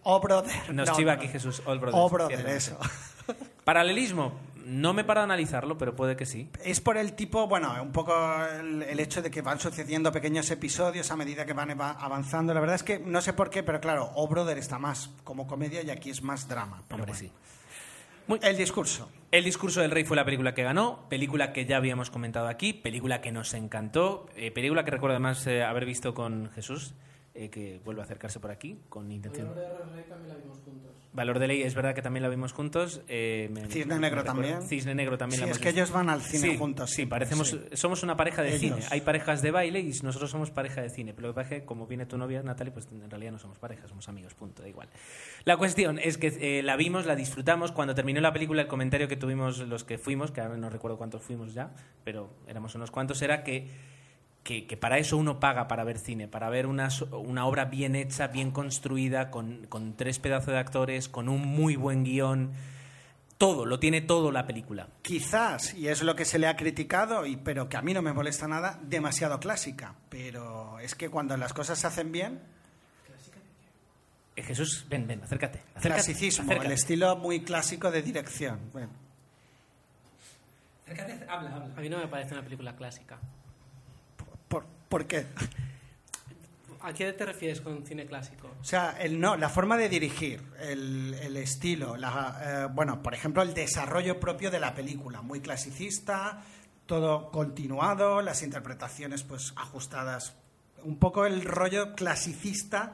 [0.03, 0.73] Oh, brother.
[0.73, 1.27] Nos No, chiva no, aquí.
[1.27, 1.61] Jesús.
[1.65, 2.01] All Brothers.
[2.01, 2.77] Oh, brother, eso.
[3.65, 4.39] Paralelismo.
[4.65, 6.49] No me paro a analizarlo, pero puede que sí.
[6.63, 8.15] Es por el tipo, bueno, un poco
[8.59, 12.51] el, el hecho de que van sucediendo pequeños episodios a medida que van avanzando.
[12.51, 15.45] La verdad es que no sé por qué, pero claro, Oh Brother está más como
[15.45, 16.81] comedia y aquí es más drama.
[16.87, 17.29] pero Hombre, bueno.
[17.31, 17.31] sí.
[18.41, 19.07] El discurso.
[19.31, 22.73] El discurso del rey fue la película que ganó, película que ya habíamos comentado aquí,
[22.73, 26.95] película que nos encantó, eh, película que recuerdo además eh, haber visto con Jesús,
[27.35, 29.51] eh, que vuelve a acercarse por aquí con intención.
[31.13, 33.01] Valor de ley es verdad que también la vimos juntos.
[33.07, 34.61] eh, me- Cisne Negro también.
[34.63, 35.79] Cisne Negro también Sí, la es hemos que visto.
[35.79, 37.61] ellos van al cine Sí, juntos Sí, parecemos, sí.
[37.73, 38.59] somos una pareja de Ellos.
[38.59, 38.75] cine.
[38.91, 41.13] Hay parejas de baile y nosotros somos pareja de cine.
[41.13, 43.39] Pero lo que pasa es que como viene tu novia, Natalie, pues en realidad no
[43.39, 44.89] somos pareja, somos amigos, punto, da igual.
[45.45, 46.27] La cuestión es que
[46.59, 47.71] eh, la vimos, la disfrutamos.
[47.71, 50.97] Cuando terminó la película, el comentario que tuvimos los que fuimos, que ahora no recuerdo
[50.97, 51.71] cuántos fuimos ya,
[52.03, 53.69] pero éramos unos cuantos, era que
[54.45, 57.65] que, que para eso uno paga para ver cine, para ver una, so- una obra
[57.65, 62.51] bien hecha, bien construida, con, con tres pedazos de actores, con un muy buen guion.
[63.39, 64.87] Todo, lo tiene todo la película.
[65.01, 68.01] Quizás, y es lo que se le ha criticado, y, pero que a mí no
[68.01, 69.95] me molesta nada, demasiado clásica.
[70.09, 72.39] Pero es que cuando las cosas se hacen bien,
[74.37, 75.59] Eh, Jesús, ven, ven, acércate.
[75.75, 76.67] acércate clasicismo, acércate.
[76.67, 78.59] el estilo muy clásico de dirección.
[78.73, 78.89] Bueno,
[80.83, 81.73] Acércate, habla, habla.
[81.77, 83.17] A mí no me parece una película clásica.
[84.95, 85.25] ¿Por, qué?
[86.81, 88.49] ¿A qué te refieres con cine clásico?
[88.61, 93.13] O sea, el no, la forma de dirigir, el, el estilo, la, eh, bueno, por
[93.13, 96.43] ejemplo, el desarrollo propio de la película, muy clasicista,
[96.85, 100.35] todo continuado, las interpretaciones pues ajustadas,
[100.83, 102.93] un poco el rollo clasicista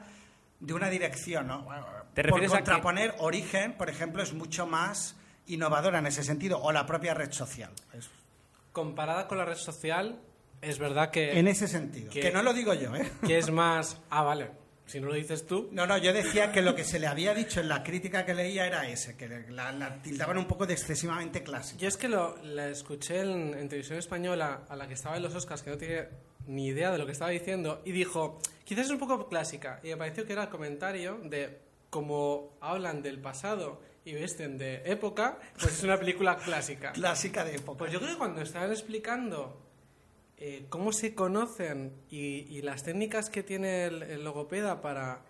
[0.58, 1.68] de una dirección, ¿no?
[2.14, 5.14] ¿Te por refieres a que- contraponer, Origen, por ejemplo, es mucho más
[5.46, 7.70] innovadora en ese sentido, o la propia red social.
[7.92, 8.10] Es-
[8.72, 10.18] Comparada con la red social,
[10.62, 12.10] es verdad que, en ese sentido.
[12.10, 13.10] que- Que no lo digo yo, ¿eh?
[13.26, 13.98] que es más...
[14.08, 14.50] Ah, vale.
[14.86, 15.68] Si no lo dices tú...
[15.72, 18.34] No, no, yo decía que lo que se le había dicho en la crítica que
[18.34, 21.80] leía era ese, que la, la tildaban un poco de excesivamente clásica.
[21.80, 25.22] Yo es que lo, la escuché en, en televisión española, a la que estaba en
[25.22, 26.08] los Oscars, que no tiene
[26.46, 29.78] ni idea de lo que estaba diciendo y dijo, quizás es un poco clásica.
[29.84, 34.82] Y me pareció que era el comentario de como hablan del pasado y visten de
[34.84, 36.90] época, pues es una película clásica.
[36.94, 37.78] Clásica de época.
[37.78, 39.61] Pues yo creo que cuando estaban explicando
[40.44, 45.20] eh, cómo se conocen y, y las técnicas que tiene el, el logopeda para,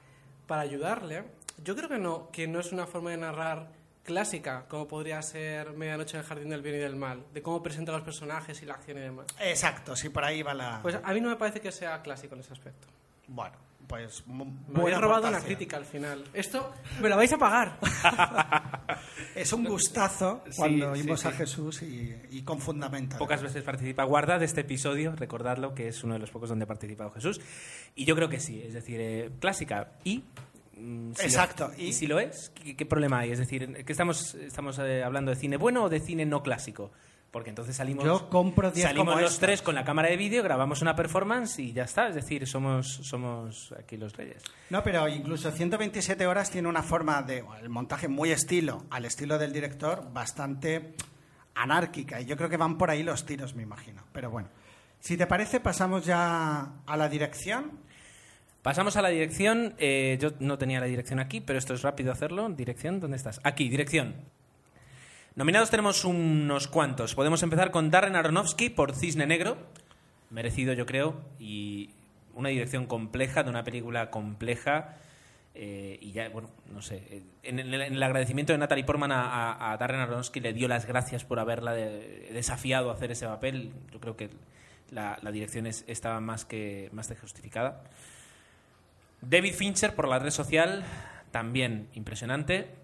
[0.46, 1.24] para ayudarle,
[1.62, 3.68] yo creo que no, que no es una forma de narrar
[4.04, 7.62] clásica, como podría ser Medianoche en el Jardín del Bien y del Mal, de cómo
[7.62, 9.26] presenta a los personajes y la acción y demás.
[9.38, 10.80] Exacto, sí, por ahí va la...
[10.80, 12.88] Pues a mí no me parece que sea clásico en ese aspecto.
[13.28, 14.24] bueno, pues...
[14.26, 16.24] Me habéis robado una crítica al final.
[16.32, 17.78] Esto me lo vais a pagar.
[19.34, 21.36] Es un gustazo Sí, cuando sí, oímos a sí.
[21.38, 23.16] Jesús y, y con fundamento.
[23.18, 24.04] Pocas veces participa.
[24.04, 27.40] Guardad este episodio, recordadlo, que es uno de los pocos donde ha participado Jesús.
[27.94, 29.92] Y yo creo que sí, es decir, eh, clásica.
[30.04, 30.24] Y.
[30.76, 33.32] mm, si lo- Exacto, y, y- si lo es, ¿qué, qué problema hay?
[33.32, 36.92] Es decir, ¿que estamos, estamos eh, hablando de cine bueno o de cine no clásico?
[37.32, 38.04] Porque entonces salimos.
[38.04, 41.58] Yo compro 10 Salimos como los tres con la cámara de vídeo, grabamos una performance
[41.60, 42.08] y ya está.
[42.08, 44.42] Es decir, somos, somos aquí los reyes.
[44.68, 49.38] No, pero incluso 127 horas tiene una forma de el montaje muy estilo, al estilo
[49.38, 50.94] del director, bastante
[51.54, 52.20] anárquica.
[52.20, 54.02] Y yo creo que van por ahí los tiros, me imagino.
[54.12, 54.50] Pero bueno,
[55.00, 57.80] si te parece, pasamos ya a la dirección.
[58.60, 59.74] Pasamos a la dirección.
[59.78, 62.50] Eh, yo no tenía la dirección aquí, pero esto es rápido hacerlo.
[62.50, 63.40] Dirección, ¿dónde estás?
[63.42, 64.16] Aquí, dirección.
[65.34, 67.14] Nominados tenemos unos cuantos.
[67.14, 69.56] Podemos empezar con Darren Aronofsky por Cisne Negro.
[70.30, 71.20] Merecido, yo creo.
[71.38, 71.90] Y
[72.34, 74.96] una dirección compleja de una película compleja.
[75.54, 77.22] Eh, y ya, bueno, no sé.
[77.42, 81.24] En el, en el agradecimiento de Natalie Portman a, Darren Aronofsky le dio las gracias
[81.24, 83.72] por haberla de- desafiado a hacer ese papel.
[83.90, 84.28] Yo creo que
[84.90, 87.84] la, dirección es- estaba más que, más que justificada.
[89.22, 90.84] David Fincher por la red social,
[91.30, 92.81] también impresionante.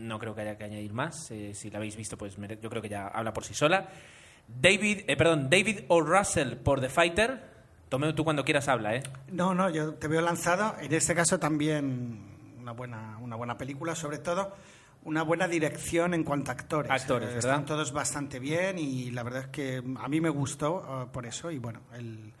[0.00, 1.30] No creo que haya que añadir más.
[1.30, 3.88] Eh, si la habéis visto, pues yo creo que ya habla por sí sola.
[4.48, 6.00] David, eh, perdón, David O.
[6.00, 7.50] Russell por The Fighter.
[7.88, 9.02] Tomeo, tú cuando quieras habla, ¿eh?
[9.32, 10.74] No, no, yo te veo lanzado.
[10.80, 12.20] En este caso también
[12.58, 14.54] una buena, una buena película, sobre todo
[15.02, 16.90] una buena dirección en cuanto a actores.
[16.90, 17.50] Actores, Eh, ¿verdad?
[17.52, 21.26] Están todos bastante bien y la verdad es que a mí me gustó eh, por
[21.26, 22.32] eso y bueno, el,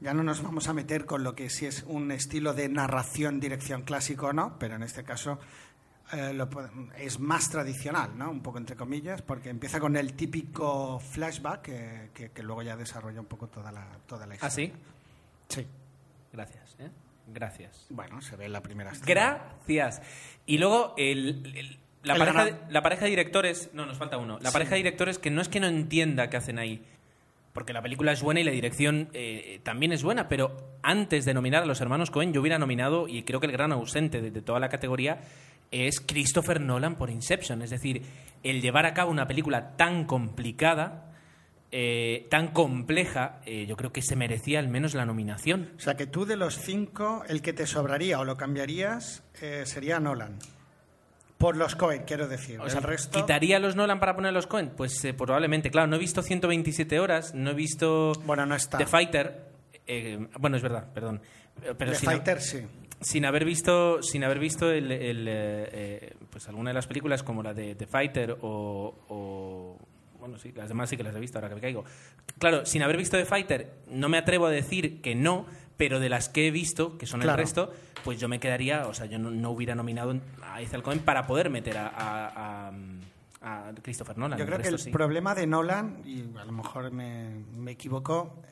[0.00, 3.38] ya no nos vamos a meter con lo que si es un estilo de narración,
[3.40, 5.38] dirección clásico o no, pero en este caso
[6.12, 6.48] eh, lo
[6.98, 8.30] es más tradicional, ¿no?
[8.30, 12.76] Un poco entre comillas, porque empieza con el típico flashback que, que- que luego ya
[12.76, 14.46] desarrolla un poco toda la, toda la historia.
[14.48, 14.72] ¿Ah, sí?
[15.48, 15.66] Sí.
[16.32, 16.90] Gracias, ¿eh?
[17.28, 17.86] Gracias.
[17.90, 19.06] Bueno, se ve en la primera escena.
[19.06, 20.02] Gracias.
[20.46, 23.70] Y luego el- el- la, El pareja, gran- la pareja de directores...
[23.72, 24.38] No, nos falta uno.
[24.40, 24.52] La Sí.
[24.52, 26.84] pareja de directores que no es que no entienda qué hacen ahí.
[27.52, 31.32] Porque la película es buena y la dirección eh, también es buena, pero antes de
[31.34, 34.30] nominar a los hermanos Cohen, yo hubiera nominado, y creo que el gran ausente de,
[34.30, 35.20] de toda la categoría
[35.70, 37.62] es Christopher Nolan por Inception.
[37.62, 38.02] Es decir,
[38.42, 41.12] el llevar a cabo una película tan complicada,
[41.72, 45.72] eh, tan compleja, eh, yo creo que se merecía al menos la nominación.
[45.76, 49.62] O sea que tú de los cinco, el que te sobraría o lo cambiarías eh,
[49.66, 50.38] sería Nolan.
[51.38, 52.58] Por los Cohen, quiero decir.
[52.60, 53.18] O sea, el resto.
[53.18, 54.70] ¿quitaría los Nolan para poner los Cohen?
[54.74, 55.70] Pues eh, probablemente.
[55.70, 58.78] Claro, no he visto 127 horas, no he visto Bueno, no está.
[58.78, 59.50] The Fighter.
[59.86, 61.20] eh, bueno, es verdad, perdón.
[61.76, 62.66] Pero The Fighter, sí.
[63.00, 67.22] Sin haber visto, sin haber visto el, el, eh, eh, pues alguna de las películas
[67.22, 69.78] como la de The Fighter o, o-
[70.18, 71.84] bueno, sí, las demás sí que las he visto ahora que me caigo.
[72.38, 76.08] Claro, sin haber visto The Fighter, no me atrevo a decir que no, pero de
[76.08, 77.38] las que he visto, que son Claro.
[77.38, 80.80] el resto, pues yo me quedaría, o sea, yo no, no hubiera nominado a Ethan
[80.82, 84.38] Cohen para poder meter a, a- a- a Christopher Nolan.
[84.38, 84.90] Yo El creo que el sí.
[84.90, 88.42] problema de Nolan, y a lo mejor me, me equivoco,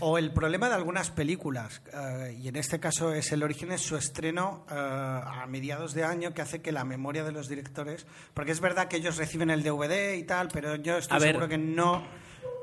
[0.00, 3.80] o el problema de algunas películas, eh, y en este caso es el origen, es
[3.82, 8.06] su estreno eh, a mediados de año que hace que la memoria de los directores,
[8.34, 11.28] porque es verdad que ellos reciben el DVD y tal, pero yo estoy A ver.
[11.28, 12.02] seguro que no,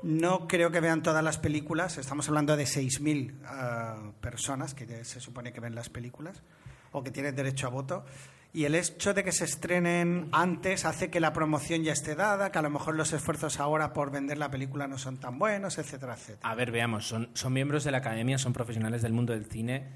[0.03, 5.19] no creo que vean todas las películas, estamos hablando de 6.000 eh, personas que se
[5.19, 6.41] supone que ven las películas
[6.91, 8.05] o que tienen derecho a voto.
[8.53, 12.51] Y el hecho de que se estrenen antes hace que la promoción ya esté dada,
[12.51, 15.77] que a lo mejor los esfuerzos ahora por vender la película no son tan buenos,
[15.77, 16.49] etcétera, etcétera.
[16.49, 19.87] A ver, veamos, son, son miembros de la academia, son profesionales del mundo del cine.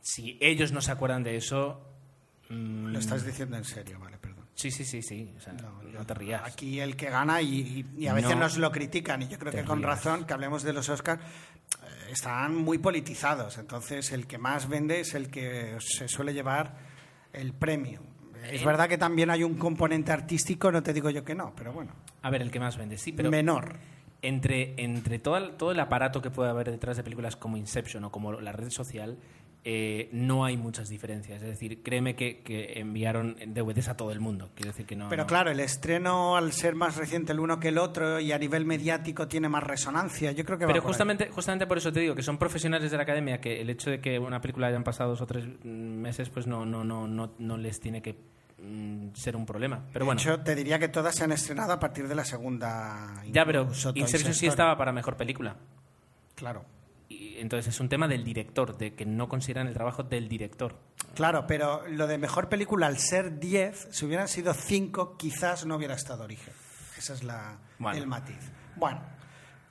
[0.00, 1.80] Si ellos no se acuerdan de eso.
[2.50, 4.44] mm, Lo estás diciendo en serio, vale, perdón.
[4.54, 5.32] Sí, sí, sí, sí.
[5.38, 6.42] O sea, no, te rías.
[6.44, 9.64] Aquí el que gana y, a veces No nos lo critican y yo creo que
[9.64, 9.90] con rías.
[10.04, 11.22] razón que hablemos de los Oscars
[12.10, 13.56] están muy politizados.
[13.58, 16.91] Entonces el que más vende es el que se suele llevar
[17.32, 18.00] el premio.
[18.44, 18.50] Eh.
[18.52, 21.72] Es verdad que también hay un componente artístico, no te digo yo que no, pero
[21.72, 21.92] bueno,
[22.22, 23.30] A ver, el que más vende, sí, pero.
[23.30, 23.76] menor.
[24.22, 28.04] entre, entre todo, el, todo el aparato que puede haber detrás de películas como Inception
[28.04, 29.18] o como la red social,
[29.64, 31.40] eh, no hay muchas diferencias.
[31.40, 34.50] Es decir, créeme que, que enviaron DVDs a todo el mundo.
[34.56, 35.08] Quiero decir que no.
[35.08, 38.32] Pero no- claro, el estreno, al ser más reciente el uno que el otro y
[38.32, 40.92] a nivel mediático tiene más resonancia, yo creo que va Pero por ahí.
[40.92, 43.90] justamente, justamente por eso te digo que son profesionales de la academia que el hecho
[43.90, 47.06] de que una película hayan pasado dos o tres mm, meses, pues no, no, no,
[47.06, 48.16] no, no les tiene que
[48.58, 49.84] mm, ser un problema.
[49.92, 52.24] Pero bueno, De hecho, te diría que todas se han estrenado a partir de la
[52.24, 53.22] segunda.
[53.30, 55.54] ya, pero Inception sí estaba para mejor película.
[56.34, 56.64] Claro.
[57.42, 60.76] Entonces es un tema del director, de que no consideran el trabajo del director.
[61.14, 65.76] Claro, pero lo de mejor película, al ser 10, si hubieran sido 5, quizás no
[65.76, 66.54] hubiera estado origen.
[66.96, 67.98] Ese es la, Bueno.
[67.98, 68.38] el matiz.
[68.76, 69.00] Bueno,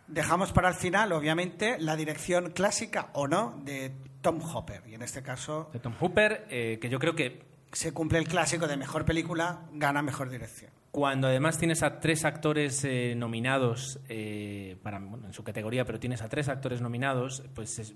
[0.08, 4.84] dejamos para el final, obviamente, la dirección clásica o no de Tom Hopper.
[4.88, 8.28] Y en este caso De Tom Hooper, eh, que yo creo que se cumple el
[8.28, 10.72] clásico de mejor película, gana mejor dirección.
[10.92, 16.00] Cuando además tienes a tres actores eh, nominados eh, para, bueno, en su categoría, pero
[16.00, 17.94] tienes a tres actores nominados, pues es-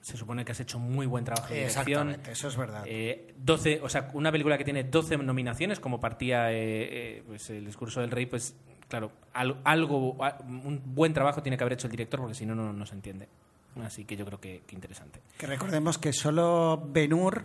[0.00, 1.88] se supone que has hecho muy buen trabajo de dirección.
[1.88, 2.84] Exactamente, eso es verdad.
[2.86, 6.58] Eh, 12, o sea, una película que tiene 12 nominaciones, como partía eh,
[7.18, 8.54] eh, pues el discurso del rey, pues
[8.86, 12.54] claro, al- algo, un buen trabajo tiene que haber hecho el director, porque si no,
[12.54, 13.28] no, no se entiende.
[13.84, 15.20] Así que yo creo que, que interesante.
[15.36, 17.44] Que recordemos que solo Ben-Hur,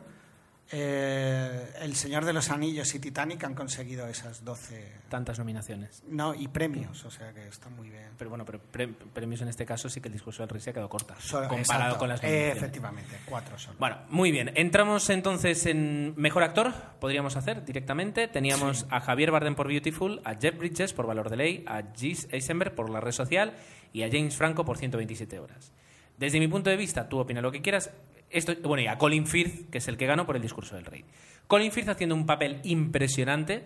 [0.71, 6.03] eh, El Señor de los Anillos y Titanic han conseguido esas 12 Tantas nominaciones.
[6.07, 8.09] no, y premios, o sea que está muy bien.
[8.17, 10.69] Pero bueno, pero pre- premios en este caso sí que el discurso del rey se
[10.69, 12.57] ha quedado corta, Solo- comparado exacto, con las eh, nominaciones.
[12.57, 13.77] efectivamente, cuatro solo.
[13.79, 14.51] Bueno, muy bien.
[14.55, 18.27] Entramos entonces en mejor actor, podríamos hacer directamente.
[18.27, 22.27] Teníamos a Javier Bardem por Beautiful, a Jeff Bridges por Valor de Ley, a Gis
[22.31, 23.53] Eisenberg por La Red Social
[23.93, 25.71] y a James Franco por 127 horas.
[26.17, 27.89] Desde mi punto de vista, tú opina lo que quieras.
[28.31, 30.85] Esto, bueno, y a Colin Firth, que es el que ganó por el discurso del
[30.85, 31.03] rey.
[31.47, 33.63] Colin Firth haciendo un papel impresionante.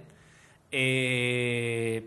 [0.72, 2.04] eh,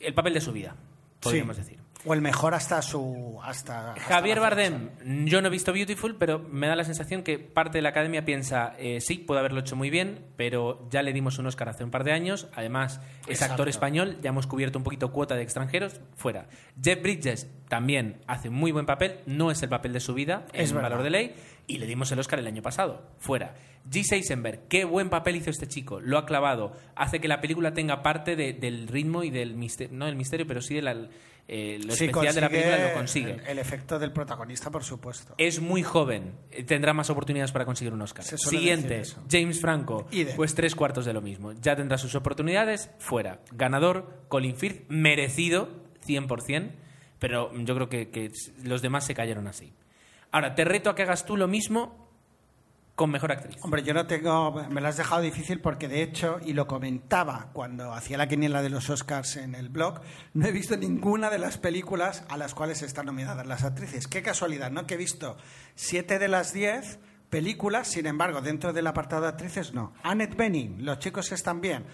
[0.00, 0.76] el papel de su vida,
[1.20, 1.62] podríamos Sí.
[1.62, 1.78] decir.
[2.08, 3.36] O el mejor hasta su.
[3.42, 4.48] Hasta, hasta Javier fecha.
[4.48, 4.90] Bardem,
[5.26, 8.24] yo no he visto Beautiful, pero me da la sensación que parte de la academia
[8.24, 11.82] piensa, eh, sí, puede haberlo hecho muy bien, pero ya le dimos un Oscar hace
[11.82, 12.48] un par de años.
[12.54, 13.54] Además, es Exacto.
[13.54, 16.46] actor español, ya hemos cubierto un poquito cuota de extranjeros, fuera.
[16.80, 20.46] Jeff Bridges también hace un muy buen papel, no es el papel de su vida,
[20.52, 21.34] Es es valor de ley,
[21.66, 23.54] y le dimos el Oscar el año pasado, fuera.
[23.90, 24.12] G.
[24.12, 28.02] Eisenberg, qué buen papel hizo este chico, lo ha clavado, hace que la película tenga
[28.02, 31.08] parte de- del ritmo y del misterio, no del misterio, pero sí de la-
[31.48, 33.30] eh, lo Sí, especial de la película, lo consigue.
[33.34, 35.34] El, el efecto del protagonista, por supuesto.
[35.38, 38.24] Es muy joven, eh, tendrá más oportunidades para conseguir un Oscar.
[38.24, 39.02] Siguiente.
[39.30, 41.52] James Franco, pues tres cuartos de lo mismo.
[41.52, 43.40] Ya tendrá sus oportunidades, fuera.
[43.52, 45.68] Ganador, Colin Firth, merecido,
[46.04, 46.72] 100%,
[47.20, 48.30] pero yo creo que, que
[48.64, 49.72] los demás se cayeron así.
[50.36, 52.10] Ahora, te reto a que hagas tú lo mismo
[52.94, 53.56] con Mejor Actriz.
[53.62, 54.52] Hombre, yo no tengo.
[54.68, 58.60] Me lo has dejado difícil porque, de hecho, y lo comentaba cuando hacía la quiniela
[58.60, 60.02] de los Oscars en el blog,
[60.34, 64.08] no he visto ninguna de las películas a las cuales están nominadas las actrices.
[64.08, 64.86] Qué casualidad, ¿no?
[64.86, 65.38] Que he visto
[65.74, 66.98] siete de las diez
[67.30, 69.94] películas, sin embargo, dentro del apartado de actrices, no.
[70.02, 71.86] Annette Bening, los chicos están bien.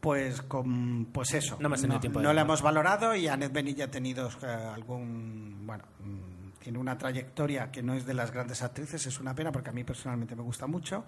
[0.00, 1.56] Pues, con, pues eso.
[1.58, 4.46] No hemos tenido tiempo No la hemos valorado y Annette Bening ya ha tenido eh,
[4.46, 5.66] algún.
[5.66, 5.82] Bueno.
[6.60, 9.72] Tiene una trayectoria que no es de las grandes actrices, es una pena porque a
[9.72, 11.04] mí personalmente me gusta mucho.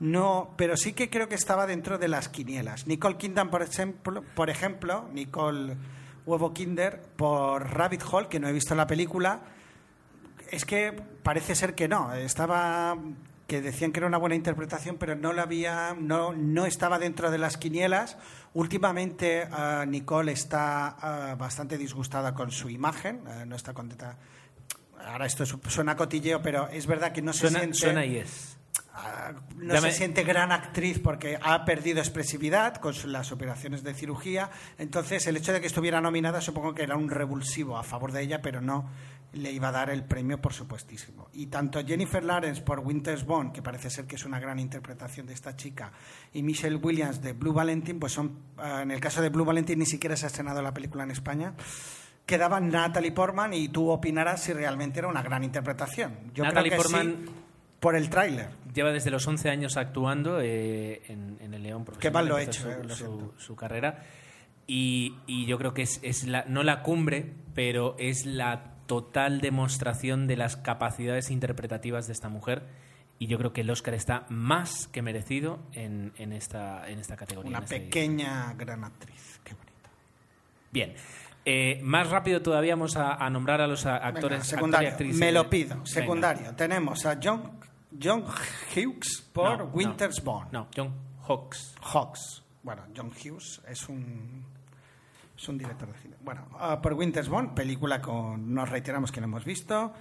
[0.00, 2.86] No, pero sí que creo que estaba dentro de las quinielas.
[2.86, 5.76] Nicole Kidman, por ejemplo, por ejemplo Nicole
[6.26, 9.42] Huevo Kinder, por Rabbit Hole, que no he visto la película,
[10.50, 12.14] es que parece ser que no.
[12.14, 12.96] Estaba
[13.46, 17.30] que decían que era una buena interpretación, pero no la había, no, no estaba dentro
[17.30, 18.16] de las quinielas.
[18.54, 24.16] Últimamente ah, Nicole está ah, bastante disgustada con su imagen, ah, no está contenta.
[25.04, 28.16] Ahora esto su- suena cotilleo, pero es verdad que no se Suena, siente suena y
[28.18, 28.56] es.
[28.96, 33.92] Ah, no Dame- se siente gran actriz porque ha perdido expresividad con las operaciones de
[33.92, 34.50] cirugía.
[34.78, 38.22] Entonces, el hecho de que estuviera nominada supongo que era un revulsivo a favor de
[38.22, 38.88] ella, pero no
[39.32, 41.28] le iba a dar el premio, por supuestísimo.
[41.32, 45.26] Y tanto Jennifer Lawrence por Winter's Bone, que parece ser que es una gran interpretación
[45.26, 45.90] de esta chica,
[46.32, 49.78] y Michelle Williams de Blue Valentine, pues son, ah, en el caso de Blue Valentine
[49.80, 51.54] ni siquiera se ha estrenado la película en España.
[52.26, 56.32] Quedaba Natalie Portman y tú opinarás si realmente era una gran interpretación.
[56.34, 57.28] Yo Natalie creo que sí, Portman-
[57.80, 58.48] por el tráiler.
[58.74, 61.84] Lleva desde los 11 años actuando eh, en, en El León.
[62.00, 63.34] Qué mal lo he Empezó hecho, su- eh, lo su, siento.
[63.38, 64.04] su carrera.
[64.66, 69.42] Y, y yo creo que es, es la, no la cumbre, pero es la total
[69.42, 72.62] demostración de las capacidades interpretativas de esta mujer.
[73.18, 77.16] Y yo creo que el Oscar está más que merecido en, en esta, en esta
[77.16, 77.58] categoría.
[77.58, 79.40] Una pequeña gran actriz.
[79.44, 79.90] Qué bonita.
[80.72, 80.94] Bien.
[81.46, 84.50] Eh, más rápido todavía vamos a, a nombrar a los actores.
[84.60, 85.74] Venga, y actriz, Me lo pido.
[85.74, 85.86] venga.
[85.86, 86.54] Secundario.
[86.54, 87.58] Tenemos a John,
[88.02, 88.24] John
[88.74, 89.70] Hughes por No, no.
[89.72, 90.46] Winter's Bone.
[90.52, 90.92] No, John
[91.28, 91.74] Hawks.
[91.82, 92.42] Hawks.
[92.62, 94.44] Bueno, John Hughes es un,
[95.36, 96.16] es un director de cine.
[96.22, 99.92] Bueno, ah, por Winter's Bone, película con, nos reiteramos que lo hemos visto.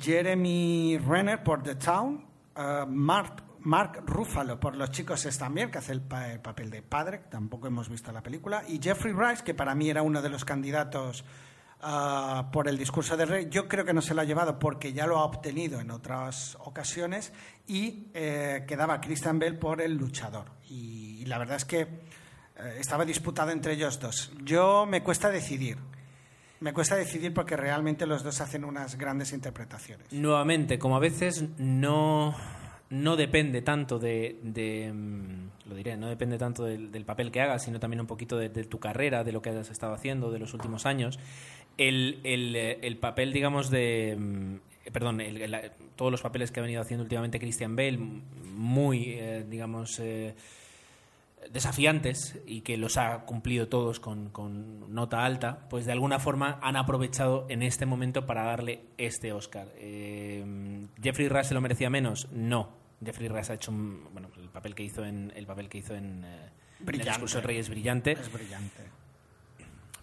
[0.00, 2.24] Jeremy Renner por The Town.
[2.56, 6.70] eh, Mark, Mark Ruffalo por Los chicos están bien, que hace el, pa- el papel
[6.70, 10.22] de padre, tampoco hemos visto la película, y Jeffrey Rice, que para mí era uno
[10.22, 11.24] de los candidatos
[11.80, 14.92] ah, por el discurso del rey, yo creo que no se lo ha llevado porque
[14.92, 17.32] ya lo ha obtenido en otras ocasiones,
[17.66, 20.46] y eh, quedaba Christian Bell por el luchador.
[20.68, 24.30] Y, y la verdad es que eh, estaba disputado entre ellos dos.
[24.44, 25.76] Yo me cuesta decidir.
[26.60, 30.10] Me cuesta decidir porque realmente los dos hacen unas grandes interpretaciones.
[30.12, 32.34] Nuevamente, como a veces no,
[32.90, 37.64] no depende tanto de, de, mm, lo diré, no depende tanto del, papel que hagas,
[37.64, 40.54] sino también un poquito de, tu carrera, de lo que has estado haciendo, de los
[40.54, 41.18] últimos años.
[41.78, 44.16] El, el, eh, el papel, digamos, de...
[44.18, 44.54] mm,
[44.92, 49.98] Perdón, el- todos los papeles que ha venido haciendo últimamente Christian Bale, muy, eh, digamos,
[49.98, 50.34] eh,
[51.52, 56.58] desafiantes y que los ha cumplido todos con, con nota alta, pues de alguna forma
[56.62, 59.68] han aprovechado en este momento para darle este Oscar.
[59.76, 62.28] Eh, ¿Jeffrey Rush se lo merecía menos?
[62.32, 62.70] No.
[63.04, 65.94] Jeffrey Rush ha hecho un- bueno, el papel que hizo en el papel que hizo
[65.94, 66.48] en, eh,
[66.80, 68.12] en el discurso del rey es brillante.
[68.12, 68.82] Es brillante.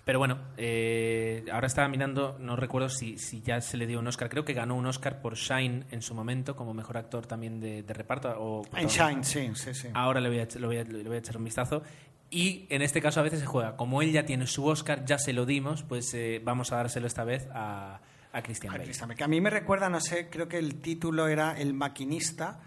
[0.06, 4.08] Pero bueno, eh, ahora estaba mirando, no recuerdo si, si ya se le dio un
[4.08, 4.30] Oscar.
[4.30, 7.84] Creo que ganó un Oscar por Shine en su momento como mejor actor también de,
[7.84, 8.30] de reparto.
[8.38, 9.88] O En Shine, sí, sí, sí.
[9.94, 11.84] Ahora le voy, a, le voy a- le voy a echar un vistazo.
[12.30, 13.78] Y en este caso a veces se juega.
[13.78, 17.08] Como él ya tiene su Oscar, ya se lo dimos, pues eh, vamos a dárselo
[17.08, 18.02] esta vez a,
[18.34, 18.84] a Christian Bale.
[18.86, 21.74] Christian Bale, que a mí me recuerda, no sé, creo que el título era El
[21.76, 22.60] maquinista,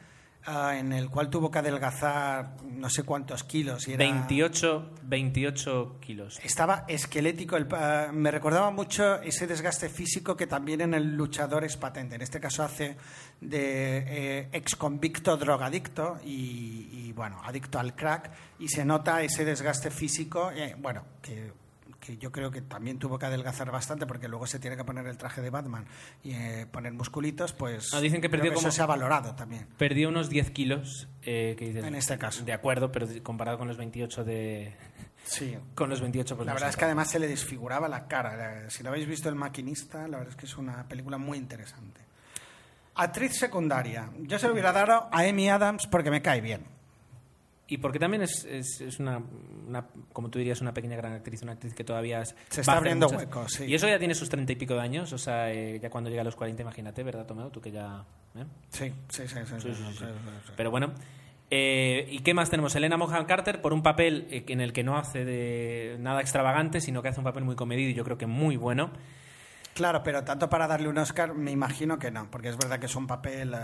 [0.47, 3.87] ah, en el cual tuvo que adelgazar no sé cuántos kilos.
[3.89, 6.39] Y era- 28, 28 kilos.
[6.43, 7.57] Estaba esquelético.
[7.57, 12.15] el pa- me recordaba mucho ese desgaste físico que también en el luchador es patente.
[12.17, 12.97] En este caso hace
[13.41, 13.99] de
[14.41, 18.31] eh, ex convicto drogadicto y, y, bueno, adicto al crack.
[18.59, 21.53] Y se nota ese desgaste físico, eh, bueno, que,
[22.07, 25.07] que yo creo que también tuvo que adelgazar bastante porque luego se tiene que poner
[25.07, 25.85] el traje de Batman
[26.23, 29.35] y eh, poner musculitos, pues Ah, dicen que creo perdió eso como- se ha valorado
[29.35, 29.67] también.
[29.77, 31.09] Perdió unos 10 kilos.
[31.23, 32.45] eh, que En este caso.
[32.45, 34.75] De acuerdo, pero comparado con los 28 de...
[35.25, 35.59] Sí.
[35.75, 38.71] Con los 28 pues La verdad es que además se le desfiguraba la cara.
[38.71, 42.01] Si lo habéis visto El Maquinista, la verdad es que es una película muy interesante.
[42.95, 44.09] Actriz secundaria.
[44.21, 46.65] Yo se lo hubiera dado a Amy Adams porque me cae bien.
[47.69, 49.21] Y porque también es, es, es una,
[49.67, 53.07] una, como tú dirías, una pequeña gran actriz, una actriz que todavía Se está abriendo
[53.07, 53.65] muchas- hueco, sí.
[53.65, 56.09] Y eso ya tiene sus treinta y pico de años, o sea, eh, ya cuando
[56.09, 57.51] llega a los 40, imagínate, ¿verdad, Tomeo?
[57.51, 58.05] Tú que ya...
[58.37, 58.45] ¿eh?
[58.71, 59.35] Sí, sí, sí.
[59.35, 59.93] sí, Sí, sí, sí, sí.
[59.99, 60.05] sí,
[60.47, 60.53] sí.
[60.57, 60.95] Pero bueno.
[61.51, 62.75] eh, ¿Y qué más tenemos?
[62.77, 66.81] Elena Mohan Carter por un papel eh, en el que no hace de nada extravagante,
[66.81, 68.93] sino que hace un papel muy comedido y yo creo que muy bueno.
[69.75, 72.87] Claro, pero tanto para darle un Oscar, me imagino que no, porque es verdad que
[72.87, 73.59] es un papel eh,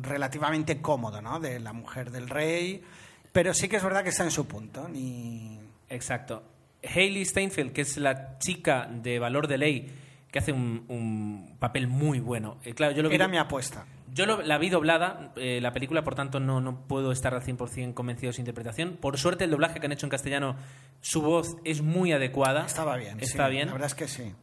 [0.00, 1.40] relativamente cómodo, ¿no?
[1.40, 2.82] De la mujer del rey,
[3.32, 4.88] pero sí que es verdad que está en su punto.
[4.88, 5.58] Ni...
[5.88, 6.42] Exacto.
[6.82, 9.90] Hayley Steinfeld, que es la chica de Valor de Ley,
[10.30, 12.58] que hace un, un papel muy bueno.
[12.64, 13.86] Eh, claro, yo lo vi, Era mi apuesta.
[14.12, 17.42] yo lo- la vi doblada, eh, la película, por tanto no, no puedo estar al
[17.42, 18.96] 100% convencido de su interpretación.
[19.00, 20.56] Por suerte el doblaje que han hecho en castellano,
[21.00, 22.66] su voz es muy adecuada.
[22.66, 23.18] Estaba bien.
[23.20, 23.66] Está sí, bien.
[23.68, 24.34] La verdad es que sí.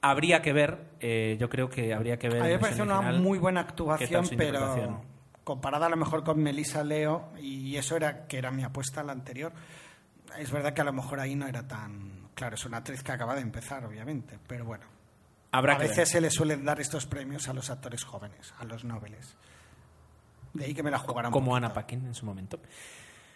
[0.00, 2.42] Habría que ver, eh, yo creo que habría que ver.
[2.42, 5.00] A mí me parece una muy buena actuación, pero.
[5.44, 9.12] Comparada a lo mejor con Melissa Leo, y eso era que era mi apuesta la
[9.12, 9.52] anterior,
[10.38, 12.28] es verdad que a lo mejor ahí no era tan...
[12.34, 14.86] Claro, es una actriz que acaba de empezar, obviamente, pero bueno.
[15.50, 16.06] Habrá a veces ver.
[16.06, 19.36] se le suelen dar estos premios a los actores jóvenes, a los nobles.
[20.54, 21.54] De ahí que me la jugaran como.
[21.54, 22.58] Anna Paquin en su momento.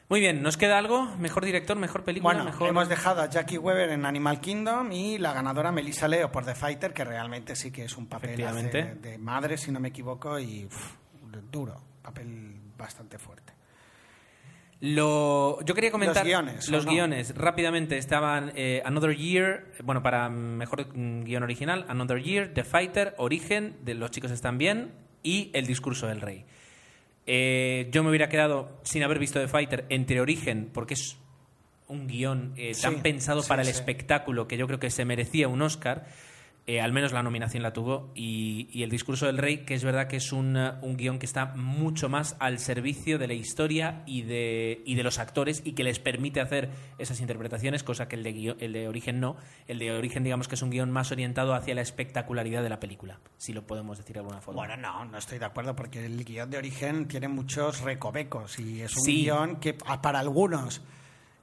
[0.09, 1.05] Muy bien, ¿nos queda algo?
[1.17, 2.33] ¿Mejor director, mejor película?
[2.33, 2.69] Bueno, mejor...
[2.69, 6.55] hemos dejado a Jackie Weber en Animal Kingdom y la ganadora Melissa Leo por The
[6.55, 10.69] Fighter, que realmente sí que es un papel de madre, si no me equivoco, y
[11.51, 13.53] duro, papel bastante fuerte.
[14.81, 16.93] Lo, yo quería comentar Los guiones, ¿o los no?
[16.93, 17.35] guiones.
[17.35, 23.15] Rápidamente estaban eh, Another Year, bueno, para mejor mm, guion original, Another Year, The Fighter,
[23.17, 24.93] Origen, de Los chicos están bien
[25.23, 26.45] y El discurso del rey.
[27.27, 31.17] Eh, yo me hubiera quedado sin haber visto The Fighter entre Origen, porque es
[31.89, 33.73] un guion eh, tan Sí, pensado sí, para el sí.
[33.75, 36.07] espectáculo que yo creo que se merecía un Oscar.
[36.69, 38.11] Eh, al menos la nominación la tuvo.
[38.17, 41.27] Y, y El discurso del rey, que es verdad que es un, un guion que
[41.27, 45.75] está mucho más al servicio de la historia y de, y de los actores y
[45.75, 49.37] que les permite hacer esas interpretaciones, cosa que el de, guion- el de origen no.
[49.69, 52.81] El de origen, digamos que es un guion más orientado hacia la espectacularidad de la
[52.81, 54.61] película, si lo podemos decir de alguna forma.
[54.67, 58.81] Bueno, no, no estoy de acuerdo porque el guion de origen tiene muchos recovecos y
[58.83, 59.23] es un Sí.
[59.23, 60.83] guion que para algunos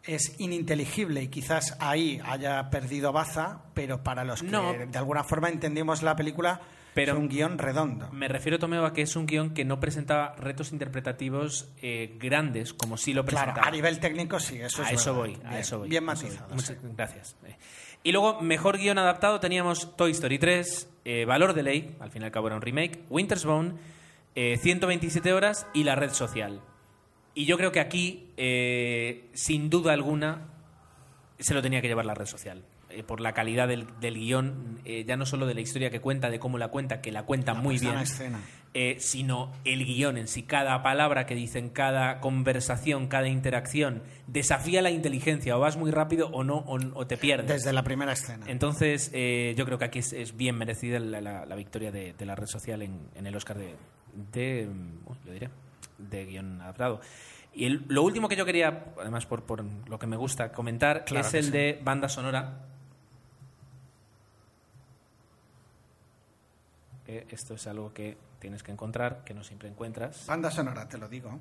[0.06, 4.74] es ininteligible y quizás ahí haya perdido baza, pero para los que No.
[4.74, 6.60] de alguna forma entendimos la película
[6.94, 8.10] Pero- es un guion redondo.
[8.12, 12.74] Me refiero, Tomeo, a que es un guion que no presentaba retos interpretativos eh, grandes,
[12.74, 13.54] como sí lo presentaba.
[13.54, 15.36] Claro, a nivel técnico sí, eso a es eso verdad.
[15.40, 15.90] voy, a Bien, eso voy.
[15.90, 16.30] Bien a eso voy.
[16.32, 16.56] matizado.
[16.56, 17.36] Muchas gracias.
[18.04, 22.22] Y luego, mejor guion adaptado teníamos Toy Story 3, eh, Valor de Ley, al fin
[22.22, 23.74] y al cabo era un remake, Winter's Bone,
[24.36, 26.62] eh, 127 horas y La red social.
[27.36, 30.50] Y yo creo que aquí, eh, sin duda alguna,
[31.40, 32.64] se lo tenía que llevar la red social.
[32.90, 36.00] eh, por la calidad del, del guion, eh, ya no solo de la historia que
[36.00, 38.40] cuenta, de cómo la cuenta, que la cuenta La muy bien, escena.
[38.76, 40.44] eh, sino el guion en sí.
[40.44, 45.58] Cada palabra que dicen, cada conversación, cada interacción, desafía la inteligencia.
[45.58, 47.48] O vas muy rápido o no, o, o te pierdes.
[47.48, 48.46] Desde la primera escena.
[48.48, 52.14] Entonces, eh, yo creo que aquí es, es bien merecida la, la- la victoria de,
[52.14, 53.74] de la red social en, en el Oscar de,
[54.34, 55.50] de, mm, lo diré,
[56.10, 57.02] de guion adaptado.
[57.54, 61.06] Y el- lo último que yo quería, además por, por lo que me gusta comentar,
[61.06, 61.52] Claro es el sí.
[61.52, 62.60] de banda sonora.
[67.06, 70.26] Que esto es algo que tienes que encontrar, que no siempre encuentras.
[70.26, 71.38] Banda sonora, te lo digo.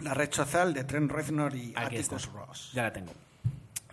[0.00, 2.32] La red social de Trent Reznor y Aquí Atticus está.
[2.38, 2.70] Ross.
[2.72, 3.12] Ya la tengo.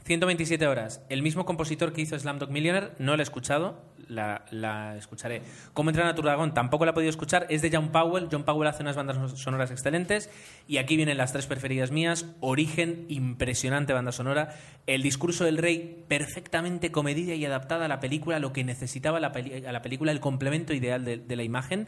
[0.06, 1.02] 127 horas.
[1.10, 5.41] El mismo compositor que hizo Slamdog Millionaire, no la he escuchado, la, la escucharé.
[5.74, 8.28] Como entrena a tu dragón, tampoco la he podido escuchar, es de John Powell.
[8.32, 10.30] John Powell hace unas bandas sonoras excelentes.
[10.68, 12.26] Y aquí vienen las tres preferidas mías.
[12.39, 14.55] Origen, impresionante banda sonora.
[14.86, 19.32] El discurso del rey, perfectamente comedida y adaptada a la película, lo que necesitaba la,
[19.32, 21.88] peli- a la película, el complemento ideal de, de la imagen.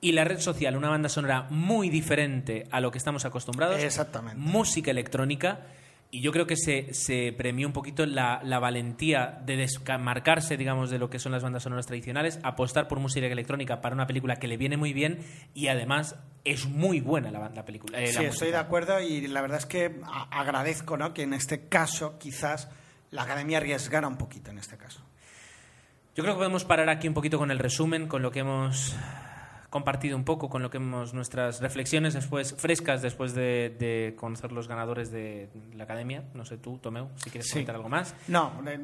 [0.00, 3.82] Y la red social, una banda sonora muy diferente a lo que estamos acostumbrados.
[3.82, 4.38] Exactamente.
[4.38, 5.60] Música electrónica.
[6.14, 10.88] Y yo creo que se, se premió un poquito la, la valentía de desmarcarse, digamos,
[10.88, 14.36] de lo que son las bandas sonoras tradicionales, apostar por música electrónica para una película
[14.36, 15.18] que le viene muy bien
[15.54, 17.98] y además es muy buena la, la película.
[17.98, 20.00] eh, la Sí, estoy de acuerdo y la verdad es que
[20.30, 21.14] agradezco ¿no?
[21.14, 22.68] que en este caso quizás
[23.10, 25.00] la academia arriesgara un poquito en este caso.
[26.14, 28.94] Yo creo que podemos parar aquí un poquito con el resumen, con lo que hemos
[29.74, 34.52] compartido un poco, con lo que hemos nuestras reflexiones después frescas después de, de conocer
[34.52, 36.22] los ganadores de la academia.
[36.32, 37.54] No sé tú, Tomeu, si quieres Sí.
[37.54, 38.14] comentar algo más.
[38.28, 38.78] No, eh,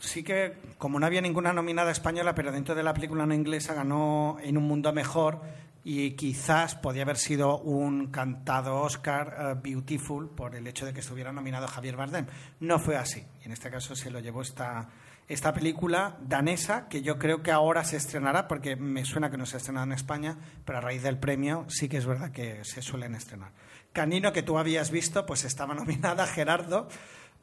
[0.00, 3.74] sí que como no había ninguna nominada española, pero dentro de la película no inglesa
[3.74, 5.40] ganó En un mundo mejor
[5.84, 11.00] y quizás podía haber sido un cantado Oscar eh, Beautiful por el hecho de que
[11.00, 12.26] estuviera nominado Javier Bardem.
[12.58, 13.24] No fue así.
[13.44, 14.88] En este caso se lo llevó esta,
[15.32, 19.46] esta película danesa que yo creo que ahora se estrenará porque me suena que no
[19.46, 22.64] se ha estrenado en España, pero a raíz del premio sí que es verdad que
[22.64, 23.52] se suelen estrenar.
[23.92, 26.88] Canino, que tú habías visto, pues estaba nominada Gerardo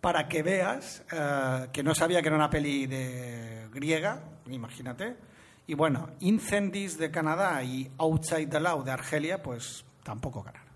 [0.02, 5.16] para que veas eh, que no sabía que era una peli de griega, imagínate.
[5.66, 10.68] Y bueno, Incendies de Canadá y Outside the Law de Argelia, pues tampoco ganaron.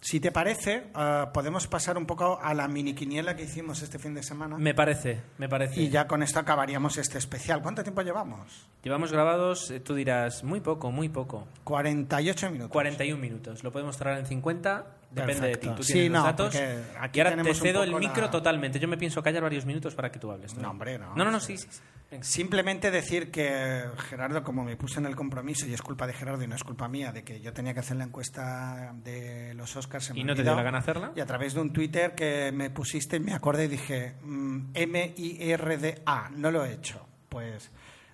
[0.00, 3.98] Si te parece, eh, podemos pasar un poco a la mini quiniela que hicimos este
[3.98, 4.56] fin de semana.
[4.56, 5.80] Me parece, me parece.
[5.80, 7.60] Y ya con esto acabaríamos este especial.
[7.60, 8.68] ¿Cuánto tiempo llevamos?
[8.84, 11.48] Llevamos grabados, eh, tú dirás, muy poco, muy poco.
[11.64, 12.70] 48 minutos.
[12.72, 13.64] 41 minutos.
[13.64, 14.86] Lo podemos cerrar en 50.
[15.10, 15.68] Depende de ti.
[15.74, 16.54] Tú Sí, tienes los no, datos.
[17.00, 18.78] aquí y ahora te cedo el la- micro totalmente.
[18.78, 20.54] Yo me pienso callar varios minutos para que tú hables.
[20.56, 21.14] No, hombre, no.
[21.16, 21.66] No, no, no, sí, sí.
[21.70, 21.80] sí.
[22.20, 26.44] Simplemente decir que Gerardo, como me puse en el compromiso, y es culpa de Gerardo
[26.44, 29.74] y no es culpa mía, de que yo tenía que hacer la encuesta de los
[29.74, 30.12] Oscars.
[30.12, 31.12] me ¿Y no te dio la gana hacerla?
[31.16, 36.30] Y a través de un Twitter que me pusiste, me acordé y dije, mm, M-I-R-D-A,
[36.30, 37.04] no lo he hecho.
[37.28, 37.72] Pues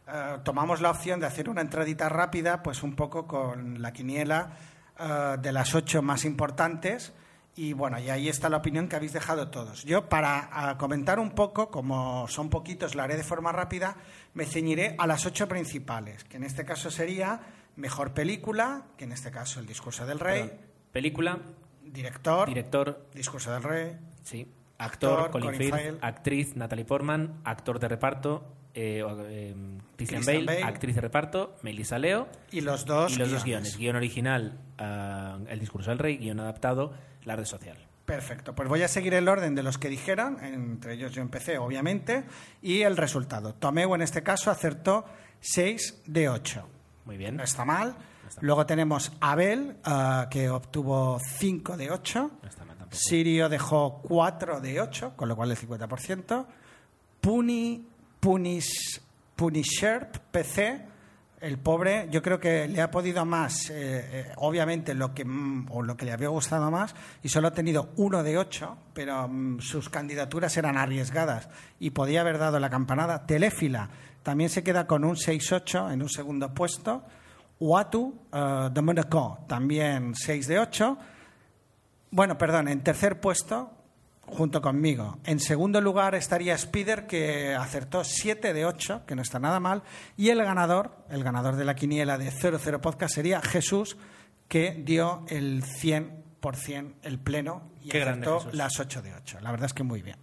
[0.09, 4.57] eh, tomamos la opción de hacer una entradita rápida, pues un poco con la quiniela
[4.99, 7.13] eh, de las ocho más importantes.
[7.55, 9.85] Y bueno, y ahí está la opinión que habéis dejado todos.
[9.85, 13.97] Yo, para ah, comentar un poco, como son poquitos, lo haré de forma rápida,
[14.33, 17.41] me ceñiré a las ocho principales, que en este caso sería
[17.77, 20.61] Mejor Película, que en este caso El Discurso del Rey, Perdón.
[20.93, 21.39] Película,
[21.83, 24.51] Director, director, Discurso del Rey, sí.
[24.79, 28.45] Actor, Actor, Colin, Firth, actriz, Natalie Portman, actor de reparto,
[28.75, 29.55] eh, eh,
[29.97, 30.63] Christian, Christian Bale, Bale.
[30.63, 33.77] actriz de reparto, Melissa Leo, y los dos y los dos guiones.
[33.77, 36.93] Guión original, ah, El discurso del rey, guion adaptado,
[37.25, 37.77] La red social.
[38.05, 41.59] Perfecto, pues voy a seguir el orden de los que dijeron, entre ellos yo empecé,
[41.59, 42.25] obviamente,
[42.61, 43.55] y el resultado.
[43.55, 45.05] Tomeu, en este caso, acertó
[45.41, 46.69] 6 de 8.
[47.05, 47.37] Muy bien.
[47.37, 47.89] No está mal.
[48.23, 48.47] No está mal.
[48.47, 52.31] Luego tenemos Abel, ah, que obtuvo 5 de 8.
[52.43, 52.97] No está mal tampoco.
[53.01, 56.47] Sirio dejó 4 de 8, con lo cual el 50%.
[57.21, 57.89] Puni,
[58.23, 59.01] Punish,
[59.35, 60.81] Punisher, PC,
[61.41, 65.67] el pobre, yo creo que le ha podido más, eh, eh, obviamente, lo que, mm,
[65.73, 66.95] o lo que le había gustado más,
[67.25, 71.49] y solo ha tenido 1 de 8, pero mm, sus candidaturas eran arriesgadas
[71.81, 73.27] y podía haber dado la campanada.
[73.27, 73.91] Teléfila
[74.23, 77.03] también se queda con un 6-8 en un segundo puesto.
[77.59, 80.99] Uatu eh, de Monaco también 6 de 8.
[82.13, 83.82] Bueno, perdón, en tercer puesto,
[84.33, 85.19] junto conmigo.
[85.25, 89.83] En segundo lugar estaría Spider, que acertó 7 de 8, que no está nada mal.
[90.17, 93.97] Y el ganador, el ganador de la quiniela de 00 Podcast sería Jesús,
[94.49, 99.39] que dio el 100%, el pleno, y Qué acertó las 8 de 8.
[99.41, 100.19] La verdad es que muy bien.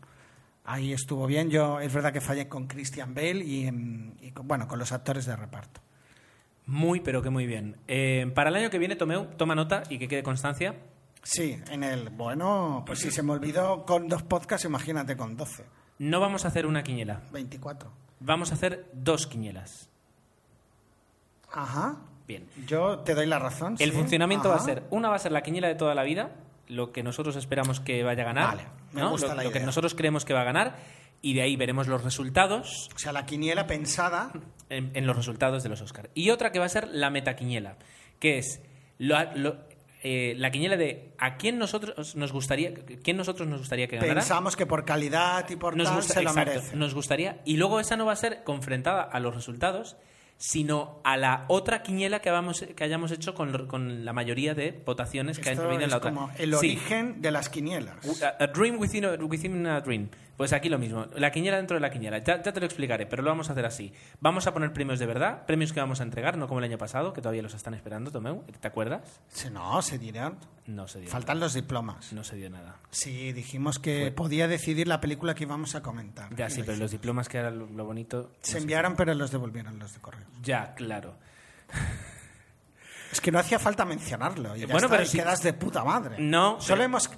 [0.65, 1.49] Ahí estuvo bien.
[1.49, 5.35] Yo es verdad que fallé con Christian Bale y con- bueno, con los actores de
[5.35, 5.81] reparto.
[6.67, 7.77] Muy, pero que muy bien.
[7.87, 10.75] Eh, para el año que viene, Tomeu, toma nota y que quede constancia.
[11.23, 12.09] Sí, en el.
[12.09, 15.65] Bueno, pues si se me olvidó con dos podcasts, imagínate con 12.
[15.99, 17.21] No vamos a hacer una quiniela.
[17.31, 17.91] 24.
[18.21, 19.89] Vamos a hacer dos quinielas.
[21.51, 21.97] Ajá.
[22.27, 22.47] Bien.
[22.67, 23.75] Yo te doy la razón.
[23.79, 23.95] El sí.
[23.97, 26.31] funcionamiento va a ser, una va a ser la quiniela de toda la vida,
[26.67, 29.09] lo que nosotros esperamos que vaya a ganar, Vale, me ¿no?
[29.11, 30.77] gusta lo, la lo que nosotros creemos que va a ganar,
[31.23, 34.31] y de ahí veremos los resultados O sea, la quiniela pensada.
[34.69, 36.11] en, en los resultados de los Oscar.
[36.13, 37.77] Y otra que va a ser la metaquiniela,
[38.19, 38.61] que es
[38.99, 39.57] lo- lo-
[40.01, 42.73] eh, la quiniela de a quién nosotros nos gustaría,
[43.03, 44.15] quién nosotros nos gustaría que ganara.
[44.21, 46.75] Pensamos que por calidad y por nos tal gusta- se lo exacto, merece.
[46.77, 47.41] Nos gustaría.
[47.45, 49.97] Y luego esa no va a ser confrontada a los resultados,
[50.37, 54.71] sino a la otra quiniela que, habamos- que hayamos hecho con, con la mayoría de
[54.85, 56.11] votaciones que ha Esto habido en la otra.
[56.13, 56.57] como el Sí.
[56.77, 57.97] origen de las quinielas.
[58.23, 60.07] A, a dream within a, within a dream.
[60.39, 61.05] Pues aquí lo mismo.
[61.17, 62.19] La quiniela dentro de la quiniela.
[62.19, 63.91] Ya, ya te lo explicaré, pero lo vamos a hacer así.
[64.21, 66.77] Vamos a poner premios de verdad, premios que vamos a entregar, no como el año
[66.77, 68.45] pasado, que todavía los están esperando, Tomeu.
[68.61, 69.01] ¿Te acuerdas?
[69.27, 70.37] Sí, No, se dirán.
[70.65, 72.13] No se dio Faltan los diplomas.
[72.13, 72.77] No se dio nada.
[72.89, 76.33] Sí, dijimos que podía decidir la película que íbamos a comentar.
[76.33, 76.79] Ya sí, lo pero hicimos.
[76.79, 78.31] los diplomas que era lo, lo bonito.
[78.41, 80.25] Se no enviaron, pero los devolvieron los de correo.
[80.41, 81.15] Ya, claro.
[83.11, 84.55] Es que no hacía falta mencionarlo.
[84.55, 86.15] Y ya Bueno, está, pero y si- quedas de puta madre.
[86.19, 87.09] No, Solo pero- hemos.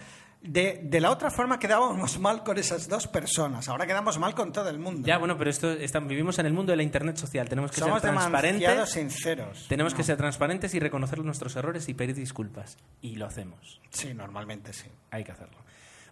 [0.44, 3.70] De, de la otra forma quedábamos mal con esas dos personas.
[3.70, 5.08] Ahora quedamos mal con todo el mundo.
[5.08, 7.48] Ya, bueno, pero esto está- vivimos en el mundo de la internet social.
[7.48, 8.90] Tenemos que Somos ser transparentes.
[8.90, 9.68] sinceros.
[9.70, 9.98] Tenemos No.
[9.98, 12.78] que ser transparentes y reconocer nuestros errores y pedir disculpas.
[13.02, 13.82] Y lo hacemos.
[13.92, 14.88] Sí, normalmente sí.
[15.12, 15.58] Hay que hacerlo.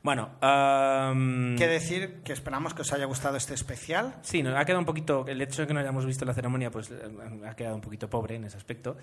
[0.02, 2.22] Bueno, ¿Qué decir?
[2.24, 4.16] Que esperamos que os haya gustado este especial.
[4.22, 5.26] sí, nos ha quedado un poquito.
[5.28, 7.02] El hecho de que no hayamos visto la ceremonia, pues eh,
[7.46, 8.96] ha quedado un poquito pobre en ese aspecto.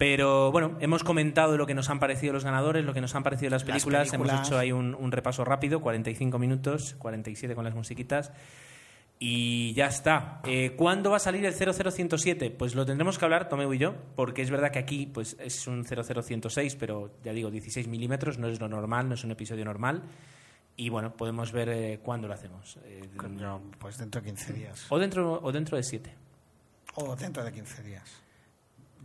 [0.00, 3.22] Pero bueno, hemos comentado lo que nos han parecido los ganadores, lo que nos han
[3.22, 4.10] parecido las Las películas.
[4.14, 8.32] Hemos hecho ahí un, un repaso rápido, 45 minutos, 47 con las musiquitas.
[9.18, 10.40] Y ya está.
[10.44, 12.50] Eh, ¿Cuándo va a salir el 00107?
[12.50, 15.66] Pues lo tendremos que hablar, Tomeu y yo, porque es verdad que aquí pues, es
[15.66, 19.66] un 00106, pero ya digo, 16 milímetros, no es lo normal, no es un episodio
[19.66, 20.04] normal.
[20.76, 22.78] Y bueno, podemos ver eh, cuándo lo hacemos.
[22.84, 23.02] Eh,
[23.78, 24.86] pues dentro de 15 días.
[24.88, 26.10] o, dentro, o dentro de 7.
[26.94, 28.29] O dentro de 15 días.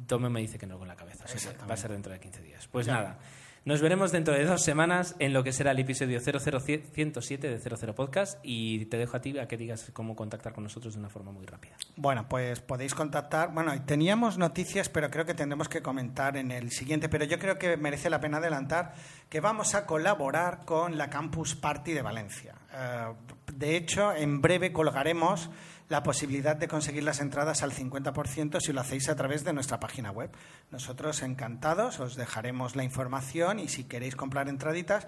[0.08, 2.12] Tomeu me dice que no con la cabeza, o sea que va a ser dentro
[2.12, 2.68] de 15 días.
[2.68, 3.18] Pues nada,
[3.66, 7.96] nos veremos dentro de dos semanas en lo que será el episodio 00107 de 00
[7.96, 11.10] Podcast y te dejo a ti a que digas cómo contactar con nosotros de una
[11.10, 11.76] forma muy rápida.
[11.96, 13.52] Bueno, pues podéis contactar.
[13.56, 17.10] Bueno, teníamos noticias, pero creo que tendremos que comentar en el siguiente.
[17.10, 18.94] Pero yo creo que merece la pena adelantar
[19.30, 22.54] que vamos a colaborar con la Campus Party de Valencia.
[22.72, 23.14] Eh,
[23.52, 25.50] de hecho, en breve colgaremos
[25.90, 29.80] la posibilidad de conseguir las entradas al 50% si lo hacéis a través de nuestra
[29.80, 30.32] página web.
[30.72, 35.08] Nosotros encantados os dejaremos la información y si queréis comprar entraditas,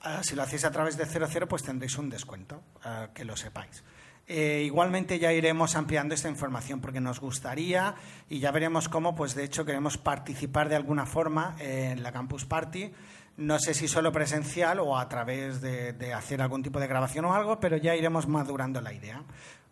[0.00, 3.36] ah, si lo hacéis a través de 00 pues tendréis un descuento, ah, que lo
[3.36, 3.84] sepáis.
[4.30, 7.94] Eh, igualmente ya iremos ampliando esta información porque nos gustaría
[8.28, 12.44] y ya veremos cómo, pues de hecho queremos participar de alguna forma en la Campus
[12.44, 12.92] Party.
[13.38, 17.24] No sé si solo presencial o a través de, de hacer algún tipo de grabación
[17.24, 19.22] o algo, pero ya iremos madurando la idea.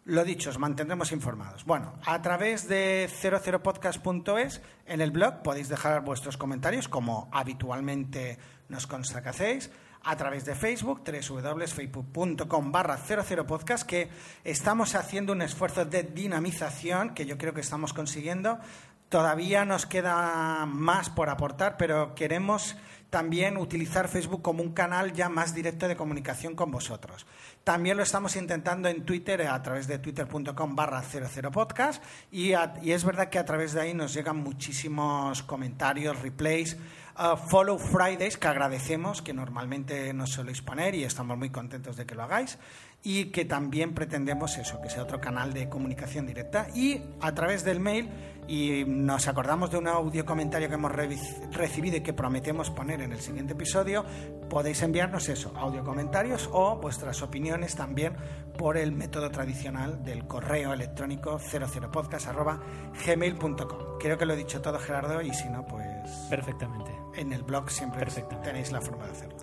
[0.07, 1.64] Lo dicho, os mantendremos informados.
[1.64, 8.38] Bueno, a través de 00podcast.es en el blog podéis dejar vuestros comentarios como habitualmente
[8.68, 9.68] nos consta que hacéis
[10.04, 14.09] a través de Facebook, www.facebook.com barra 00podcast, que
[14.44, 18.61] estamos haciendo un esfuerzo de dinamización que yo creo que estamos consiguiendo.
[19.09, 22.76] Todavía nos queda más por aportar, pero queremos
[23.16, 27.24] también utilizar Facebook como un canal ya más directo de comunicación con vosotros.
[27.64, 33.30] También lo estamos intentando en Twitter a través de twitter.com barra 00podcast y, es verdad
[33.30, 36.76] que a través de ahí nos llegan muchísimos comentarios, replays,
[37.18, 42.04] uh, follow Fridays que agradecemos, que normalmente nos soléis poner y estamos muy contentos de
[42.04, 42.58] que lo hagáis
[43.02, 47.64] y que también pretendemos eso, que sea otro canal de comunicación directa y a través
[47.64, 48.10] del mail
[48.49, 53.12] y nos acordamos de un audio comentario que hemos recibido y que prometemos poner en
[53.12, 54.05] el siguiente episodio,
[54.49, 58.14] podéis enviarnos eso, audio comentarios o vuestras opiniones también
[58.57, 63.99] por el método tradicional del correo electrónico 00podcast@gmail.com.
[63.99, 65.86] Creo que lo he dicho todo Gerardo y si no pues
[66.30, 66.92] Perfectamente.
[67.16, 68.07] en el blog siempre
[68.42, 69.38] tenéis la forma de hacerlo.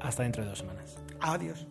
[0.00, 0.98] Hasta dentro de dos semanas.
[1.20, 1.66] Adiós.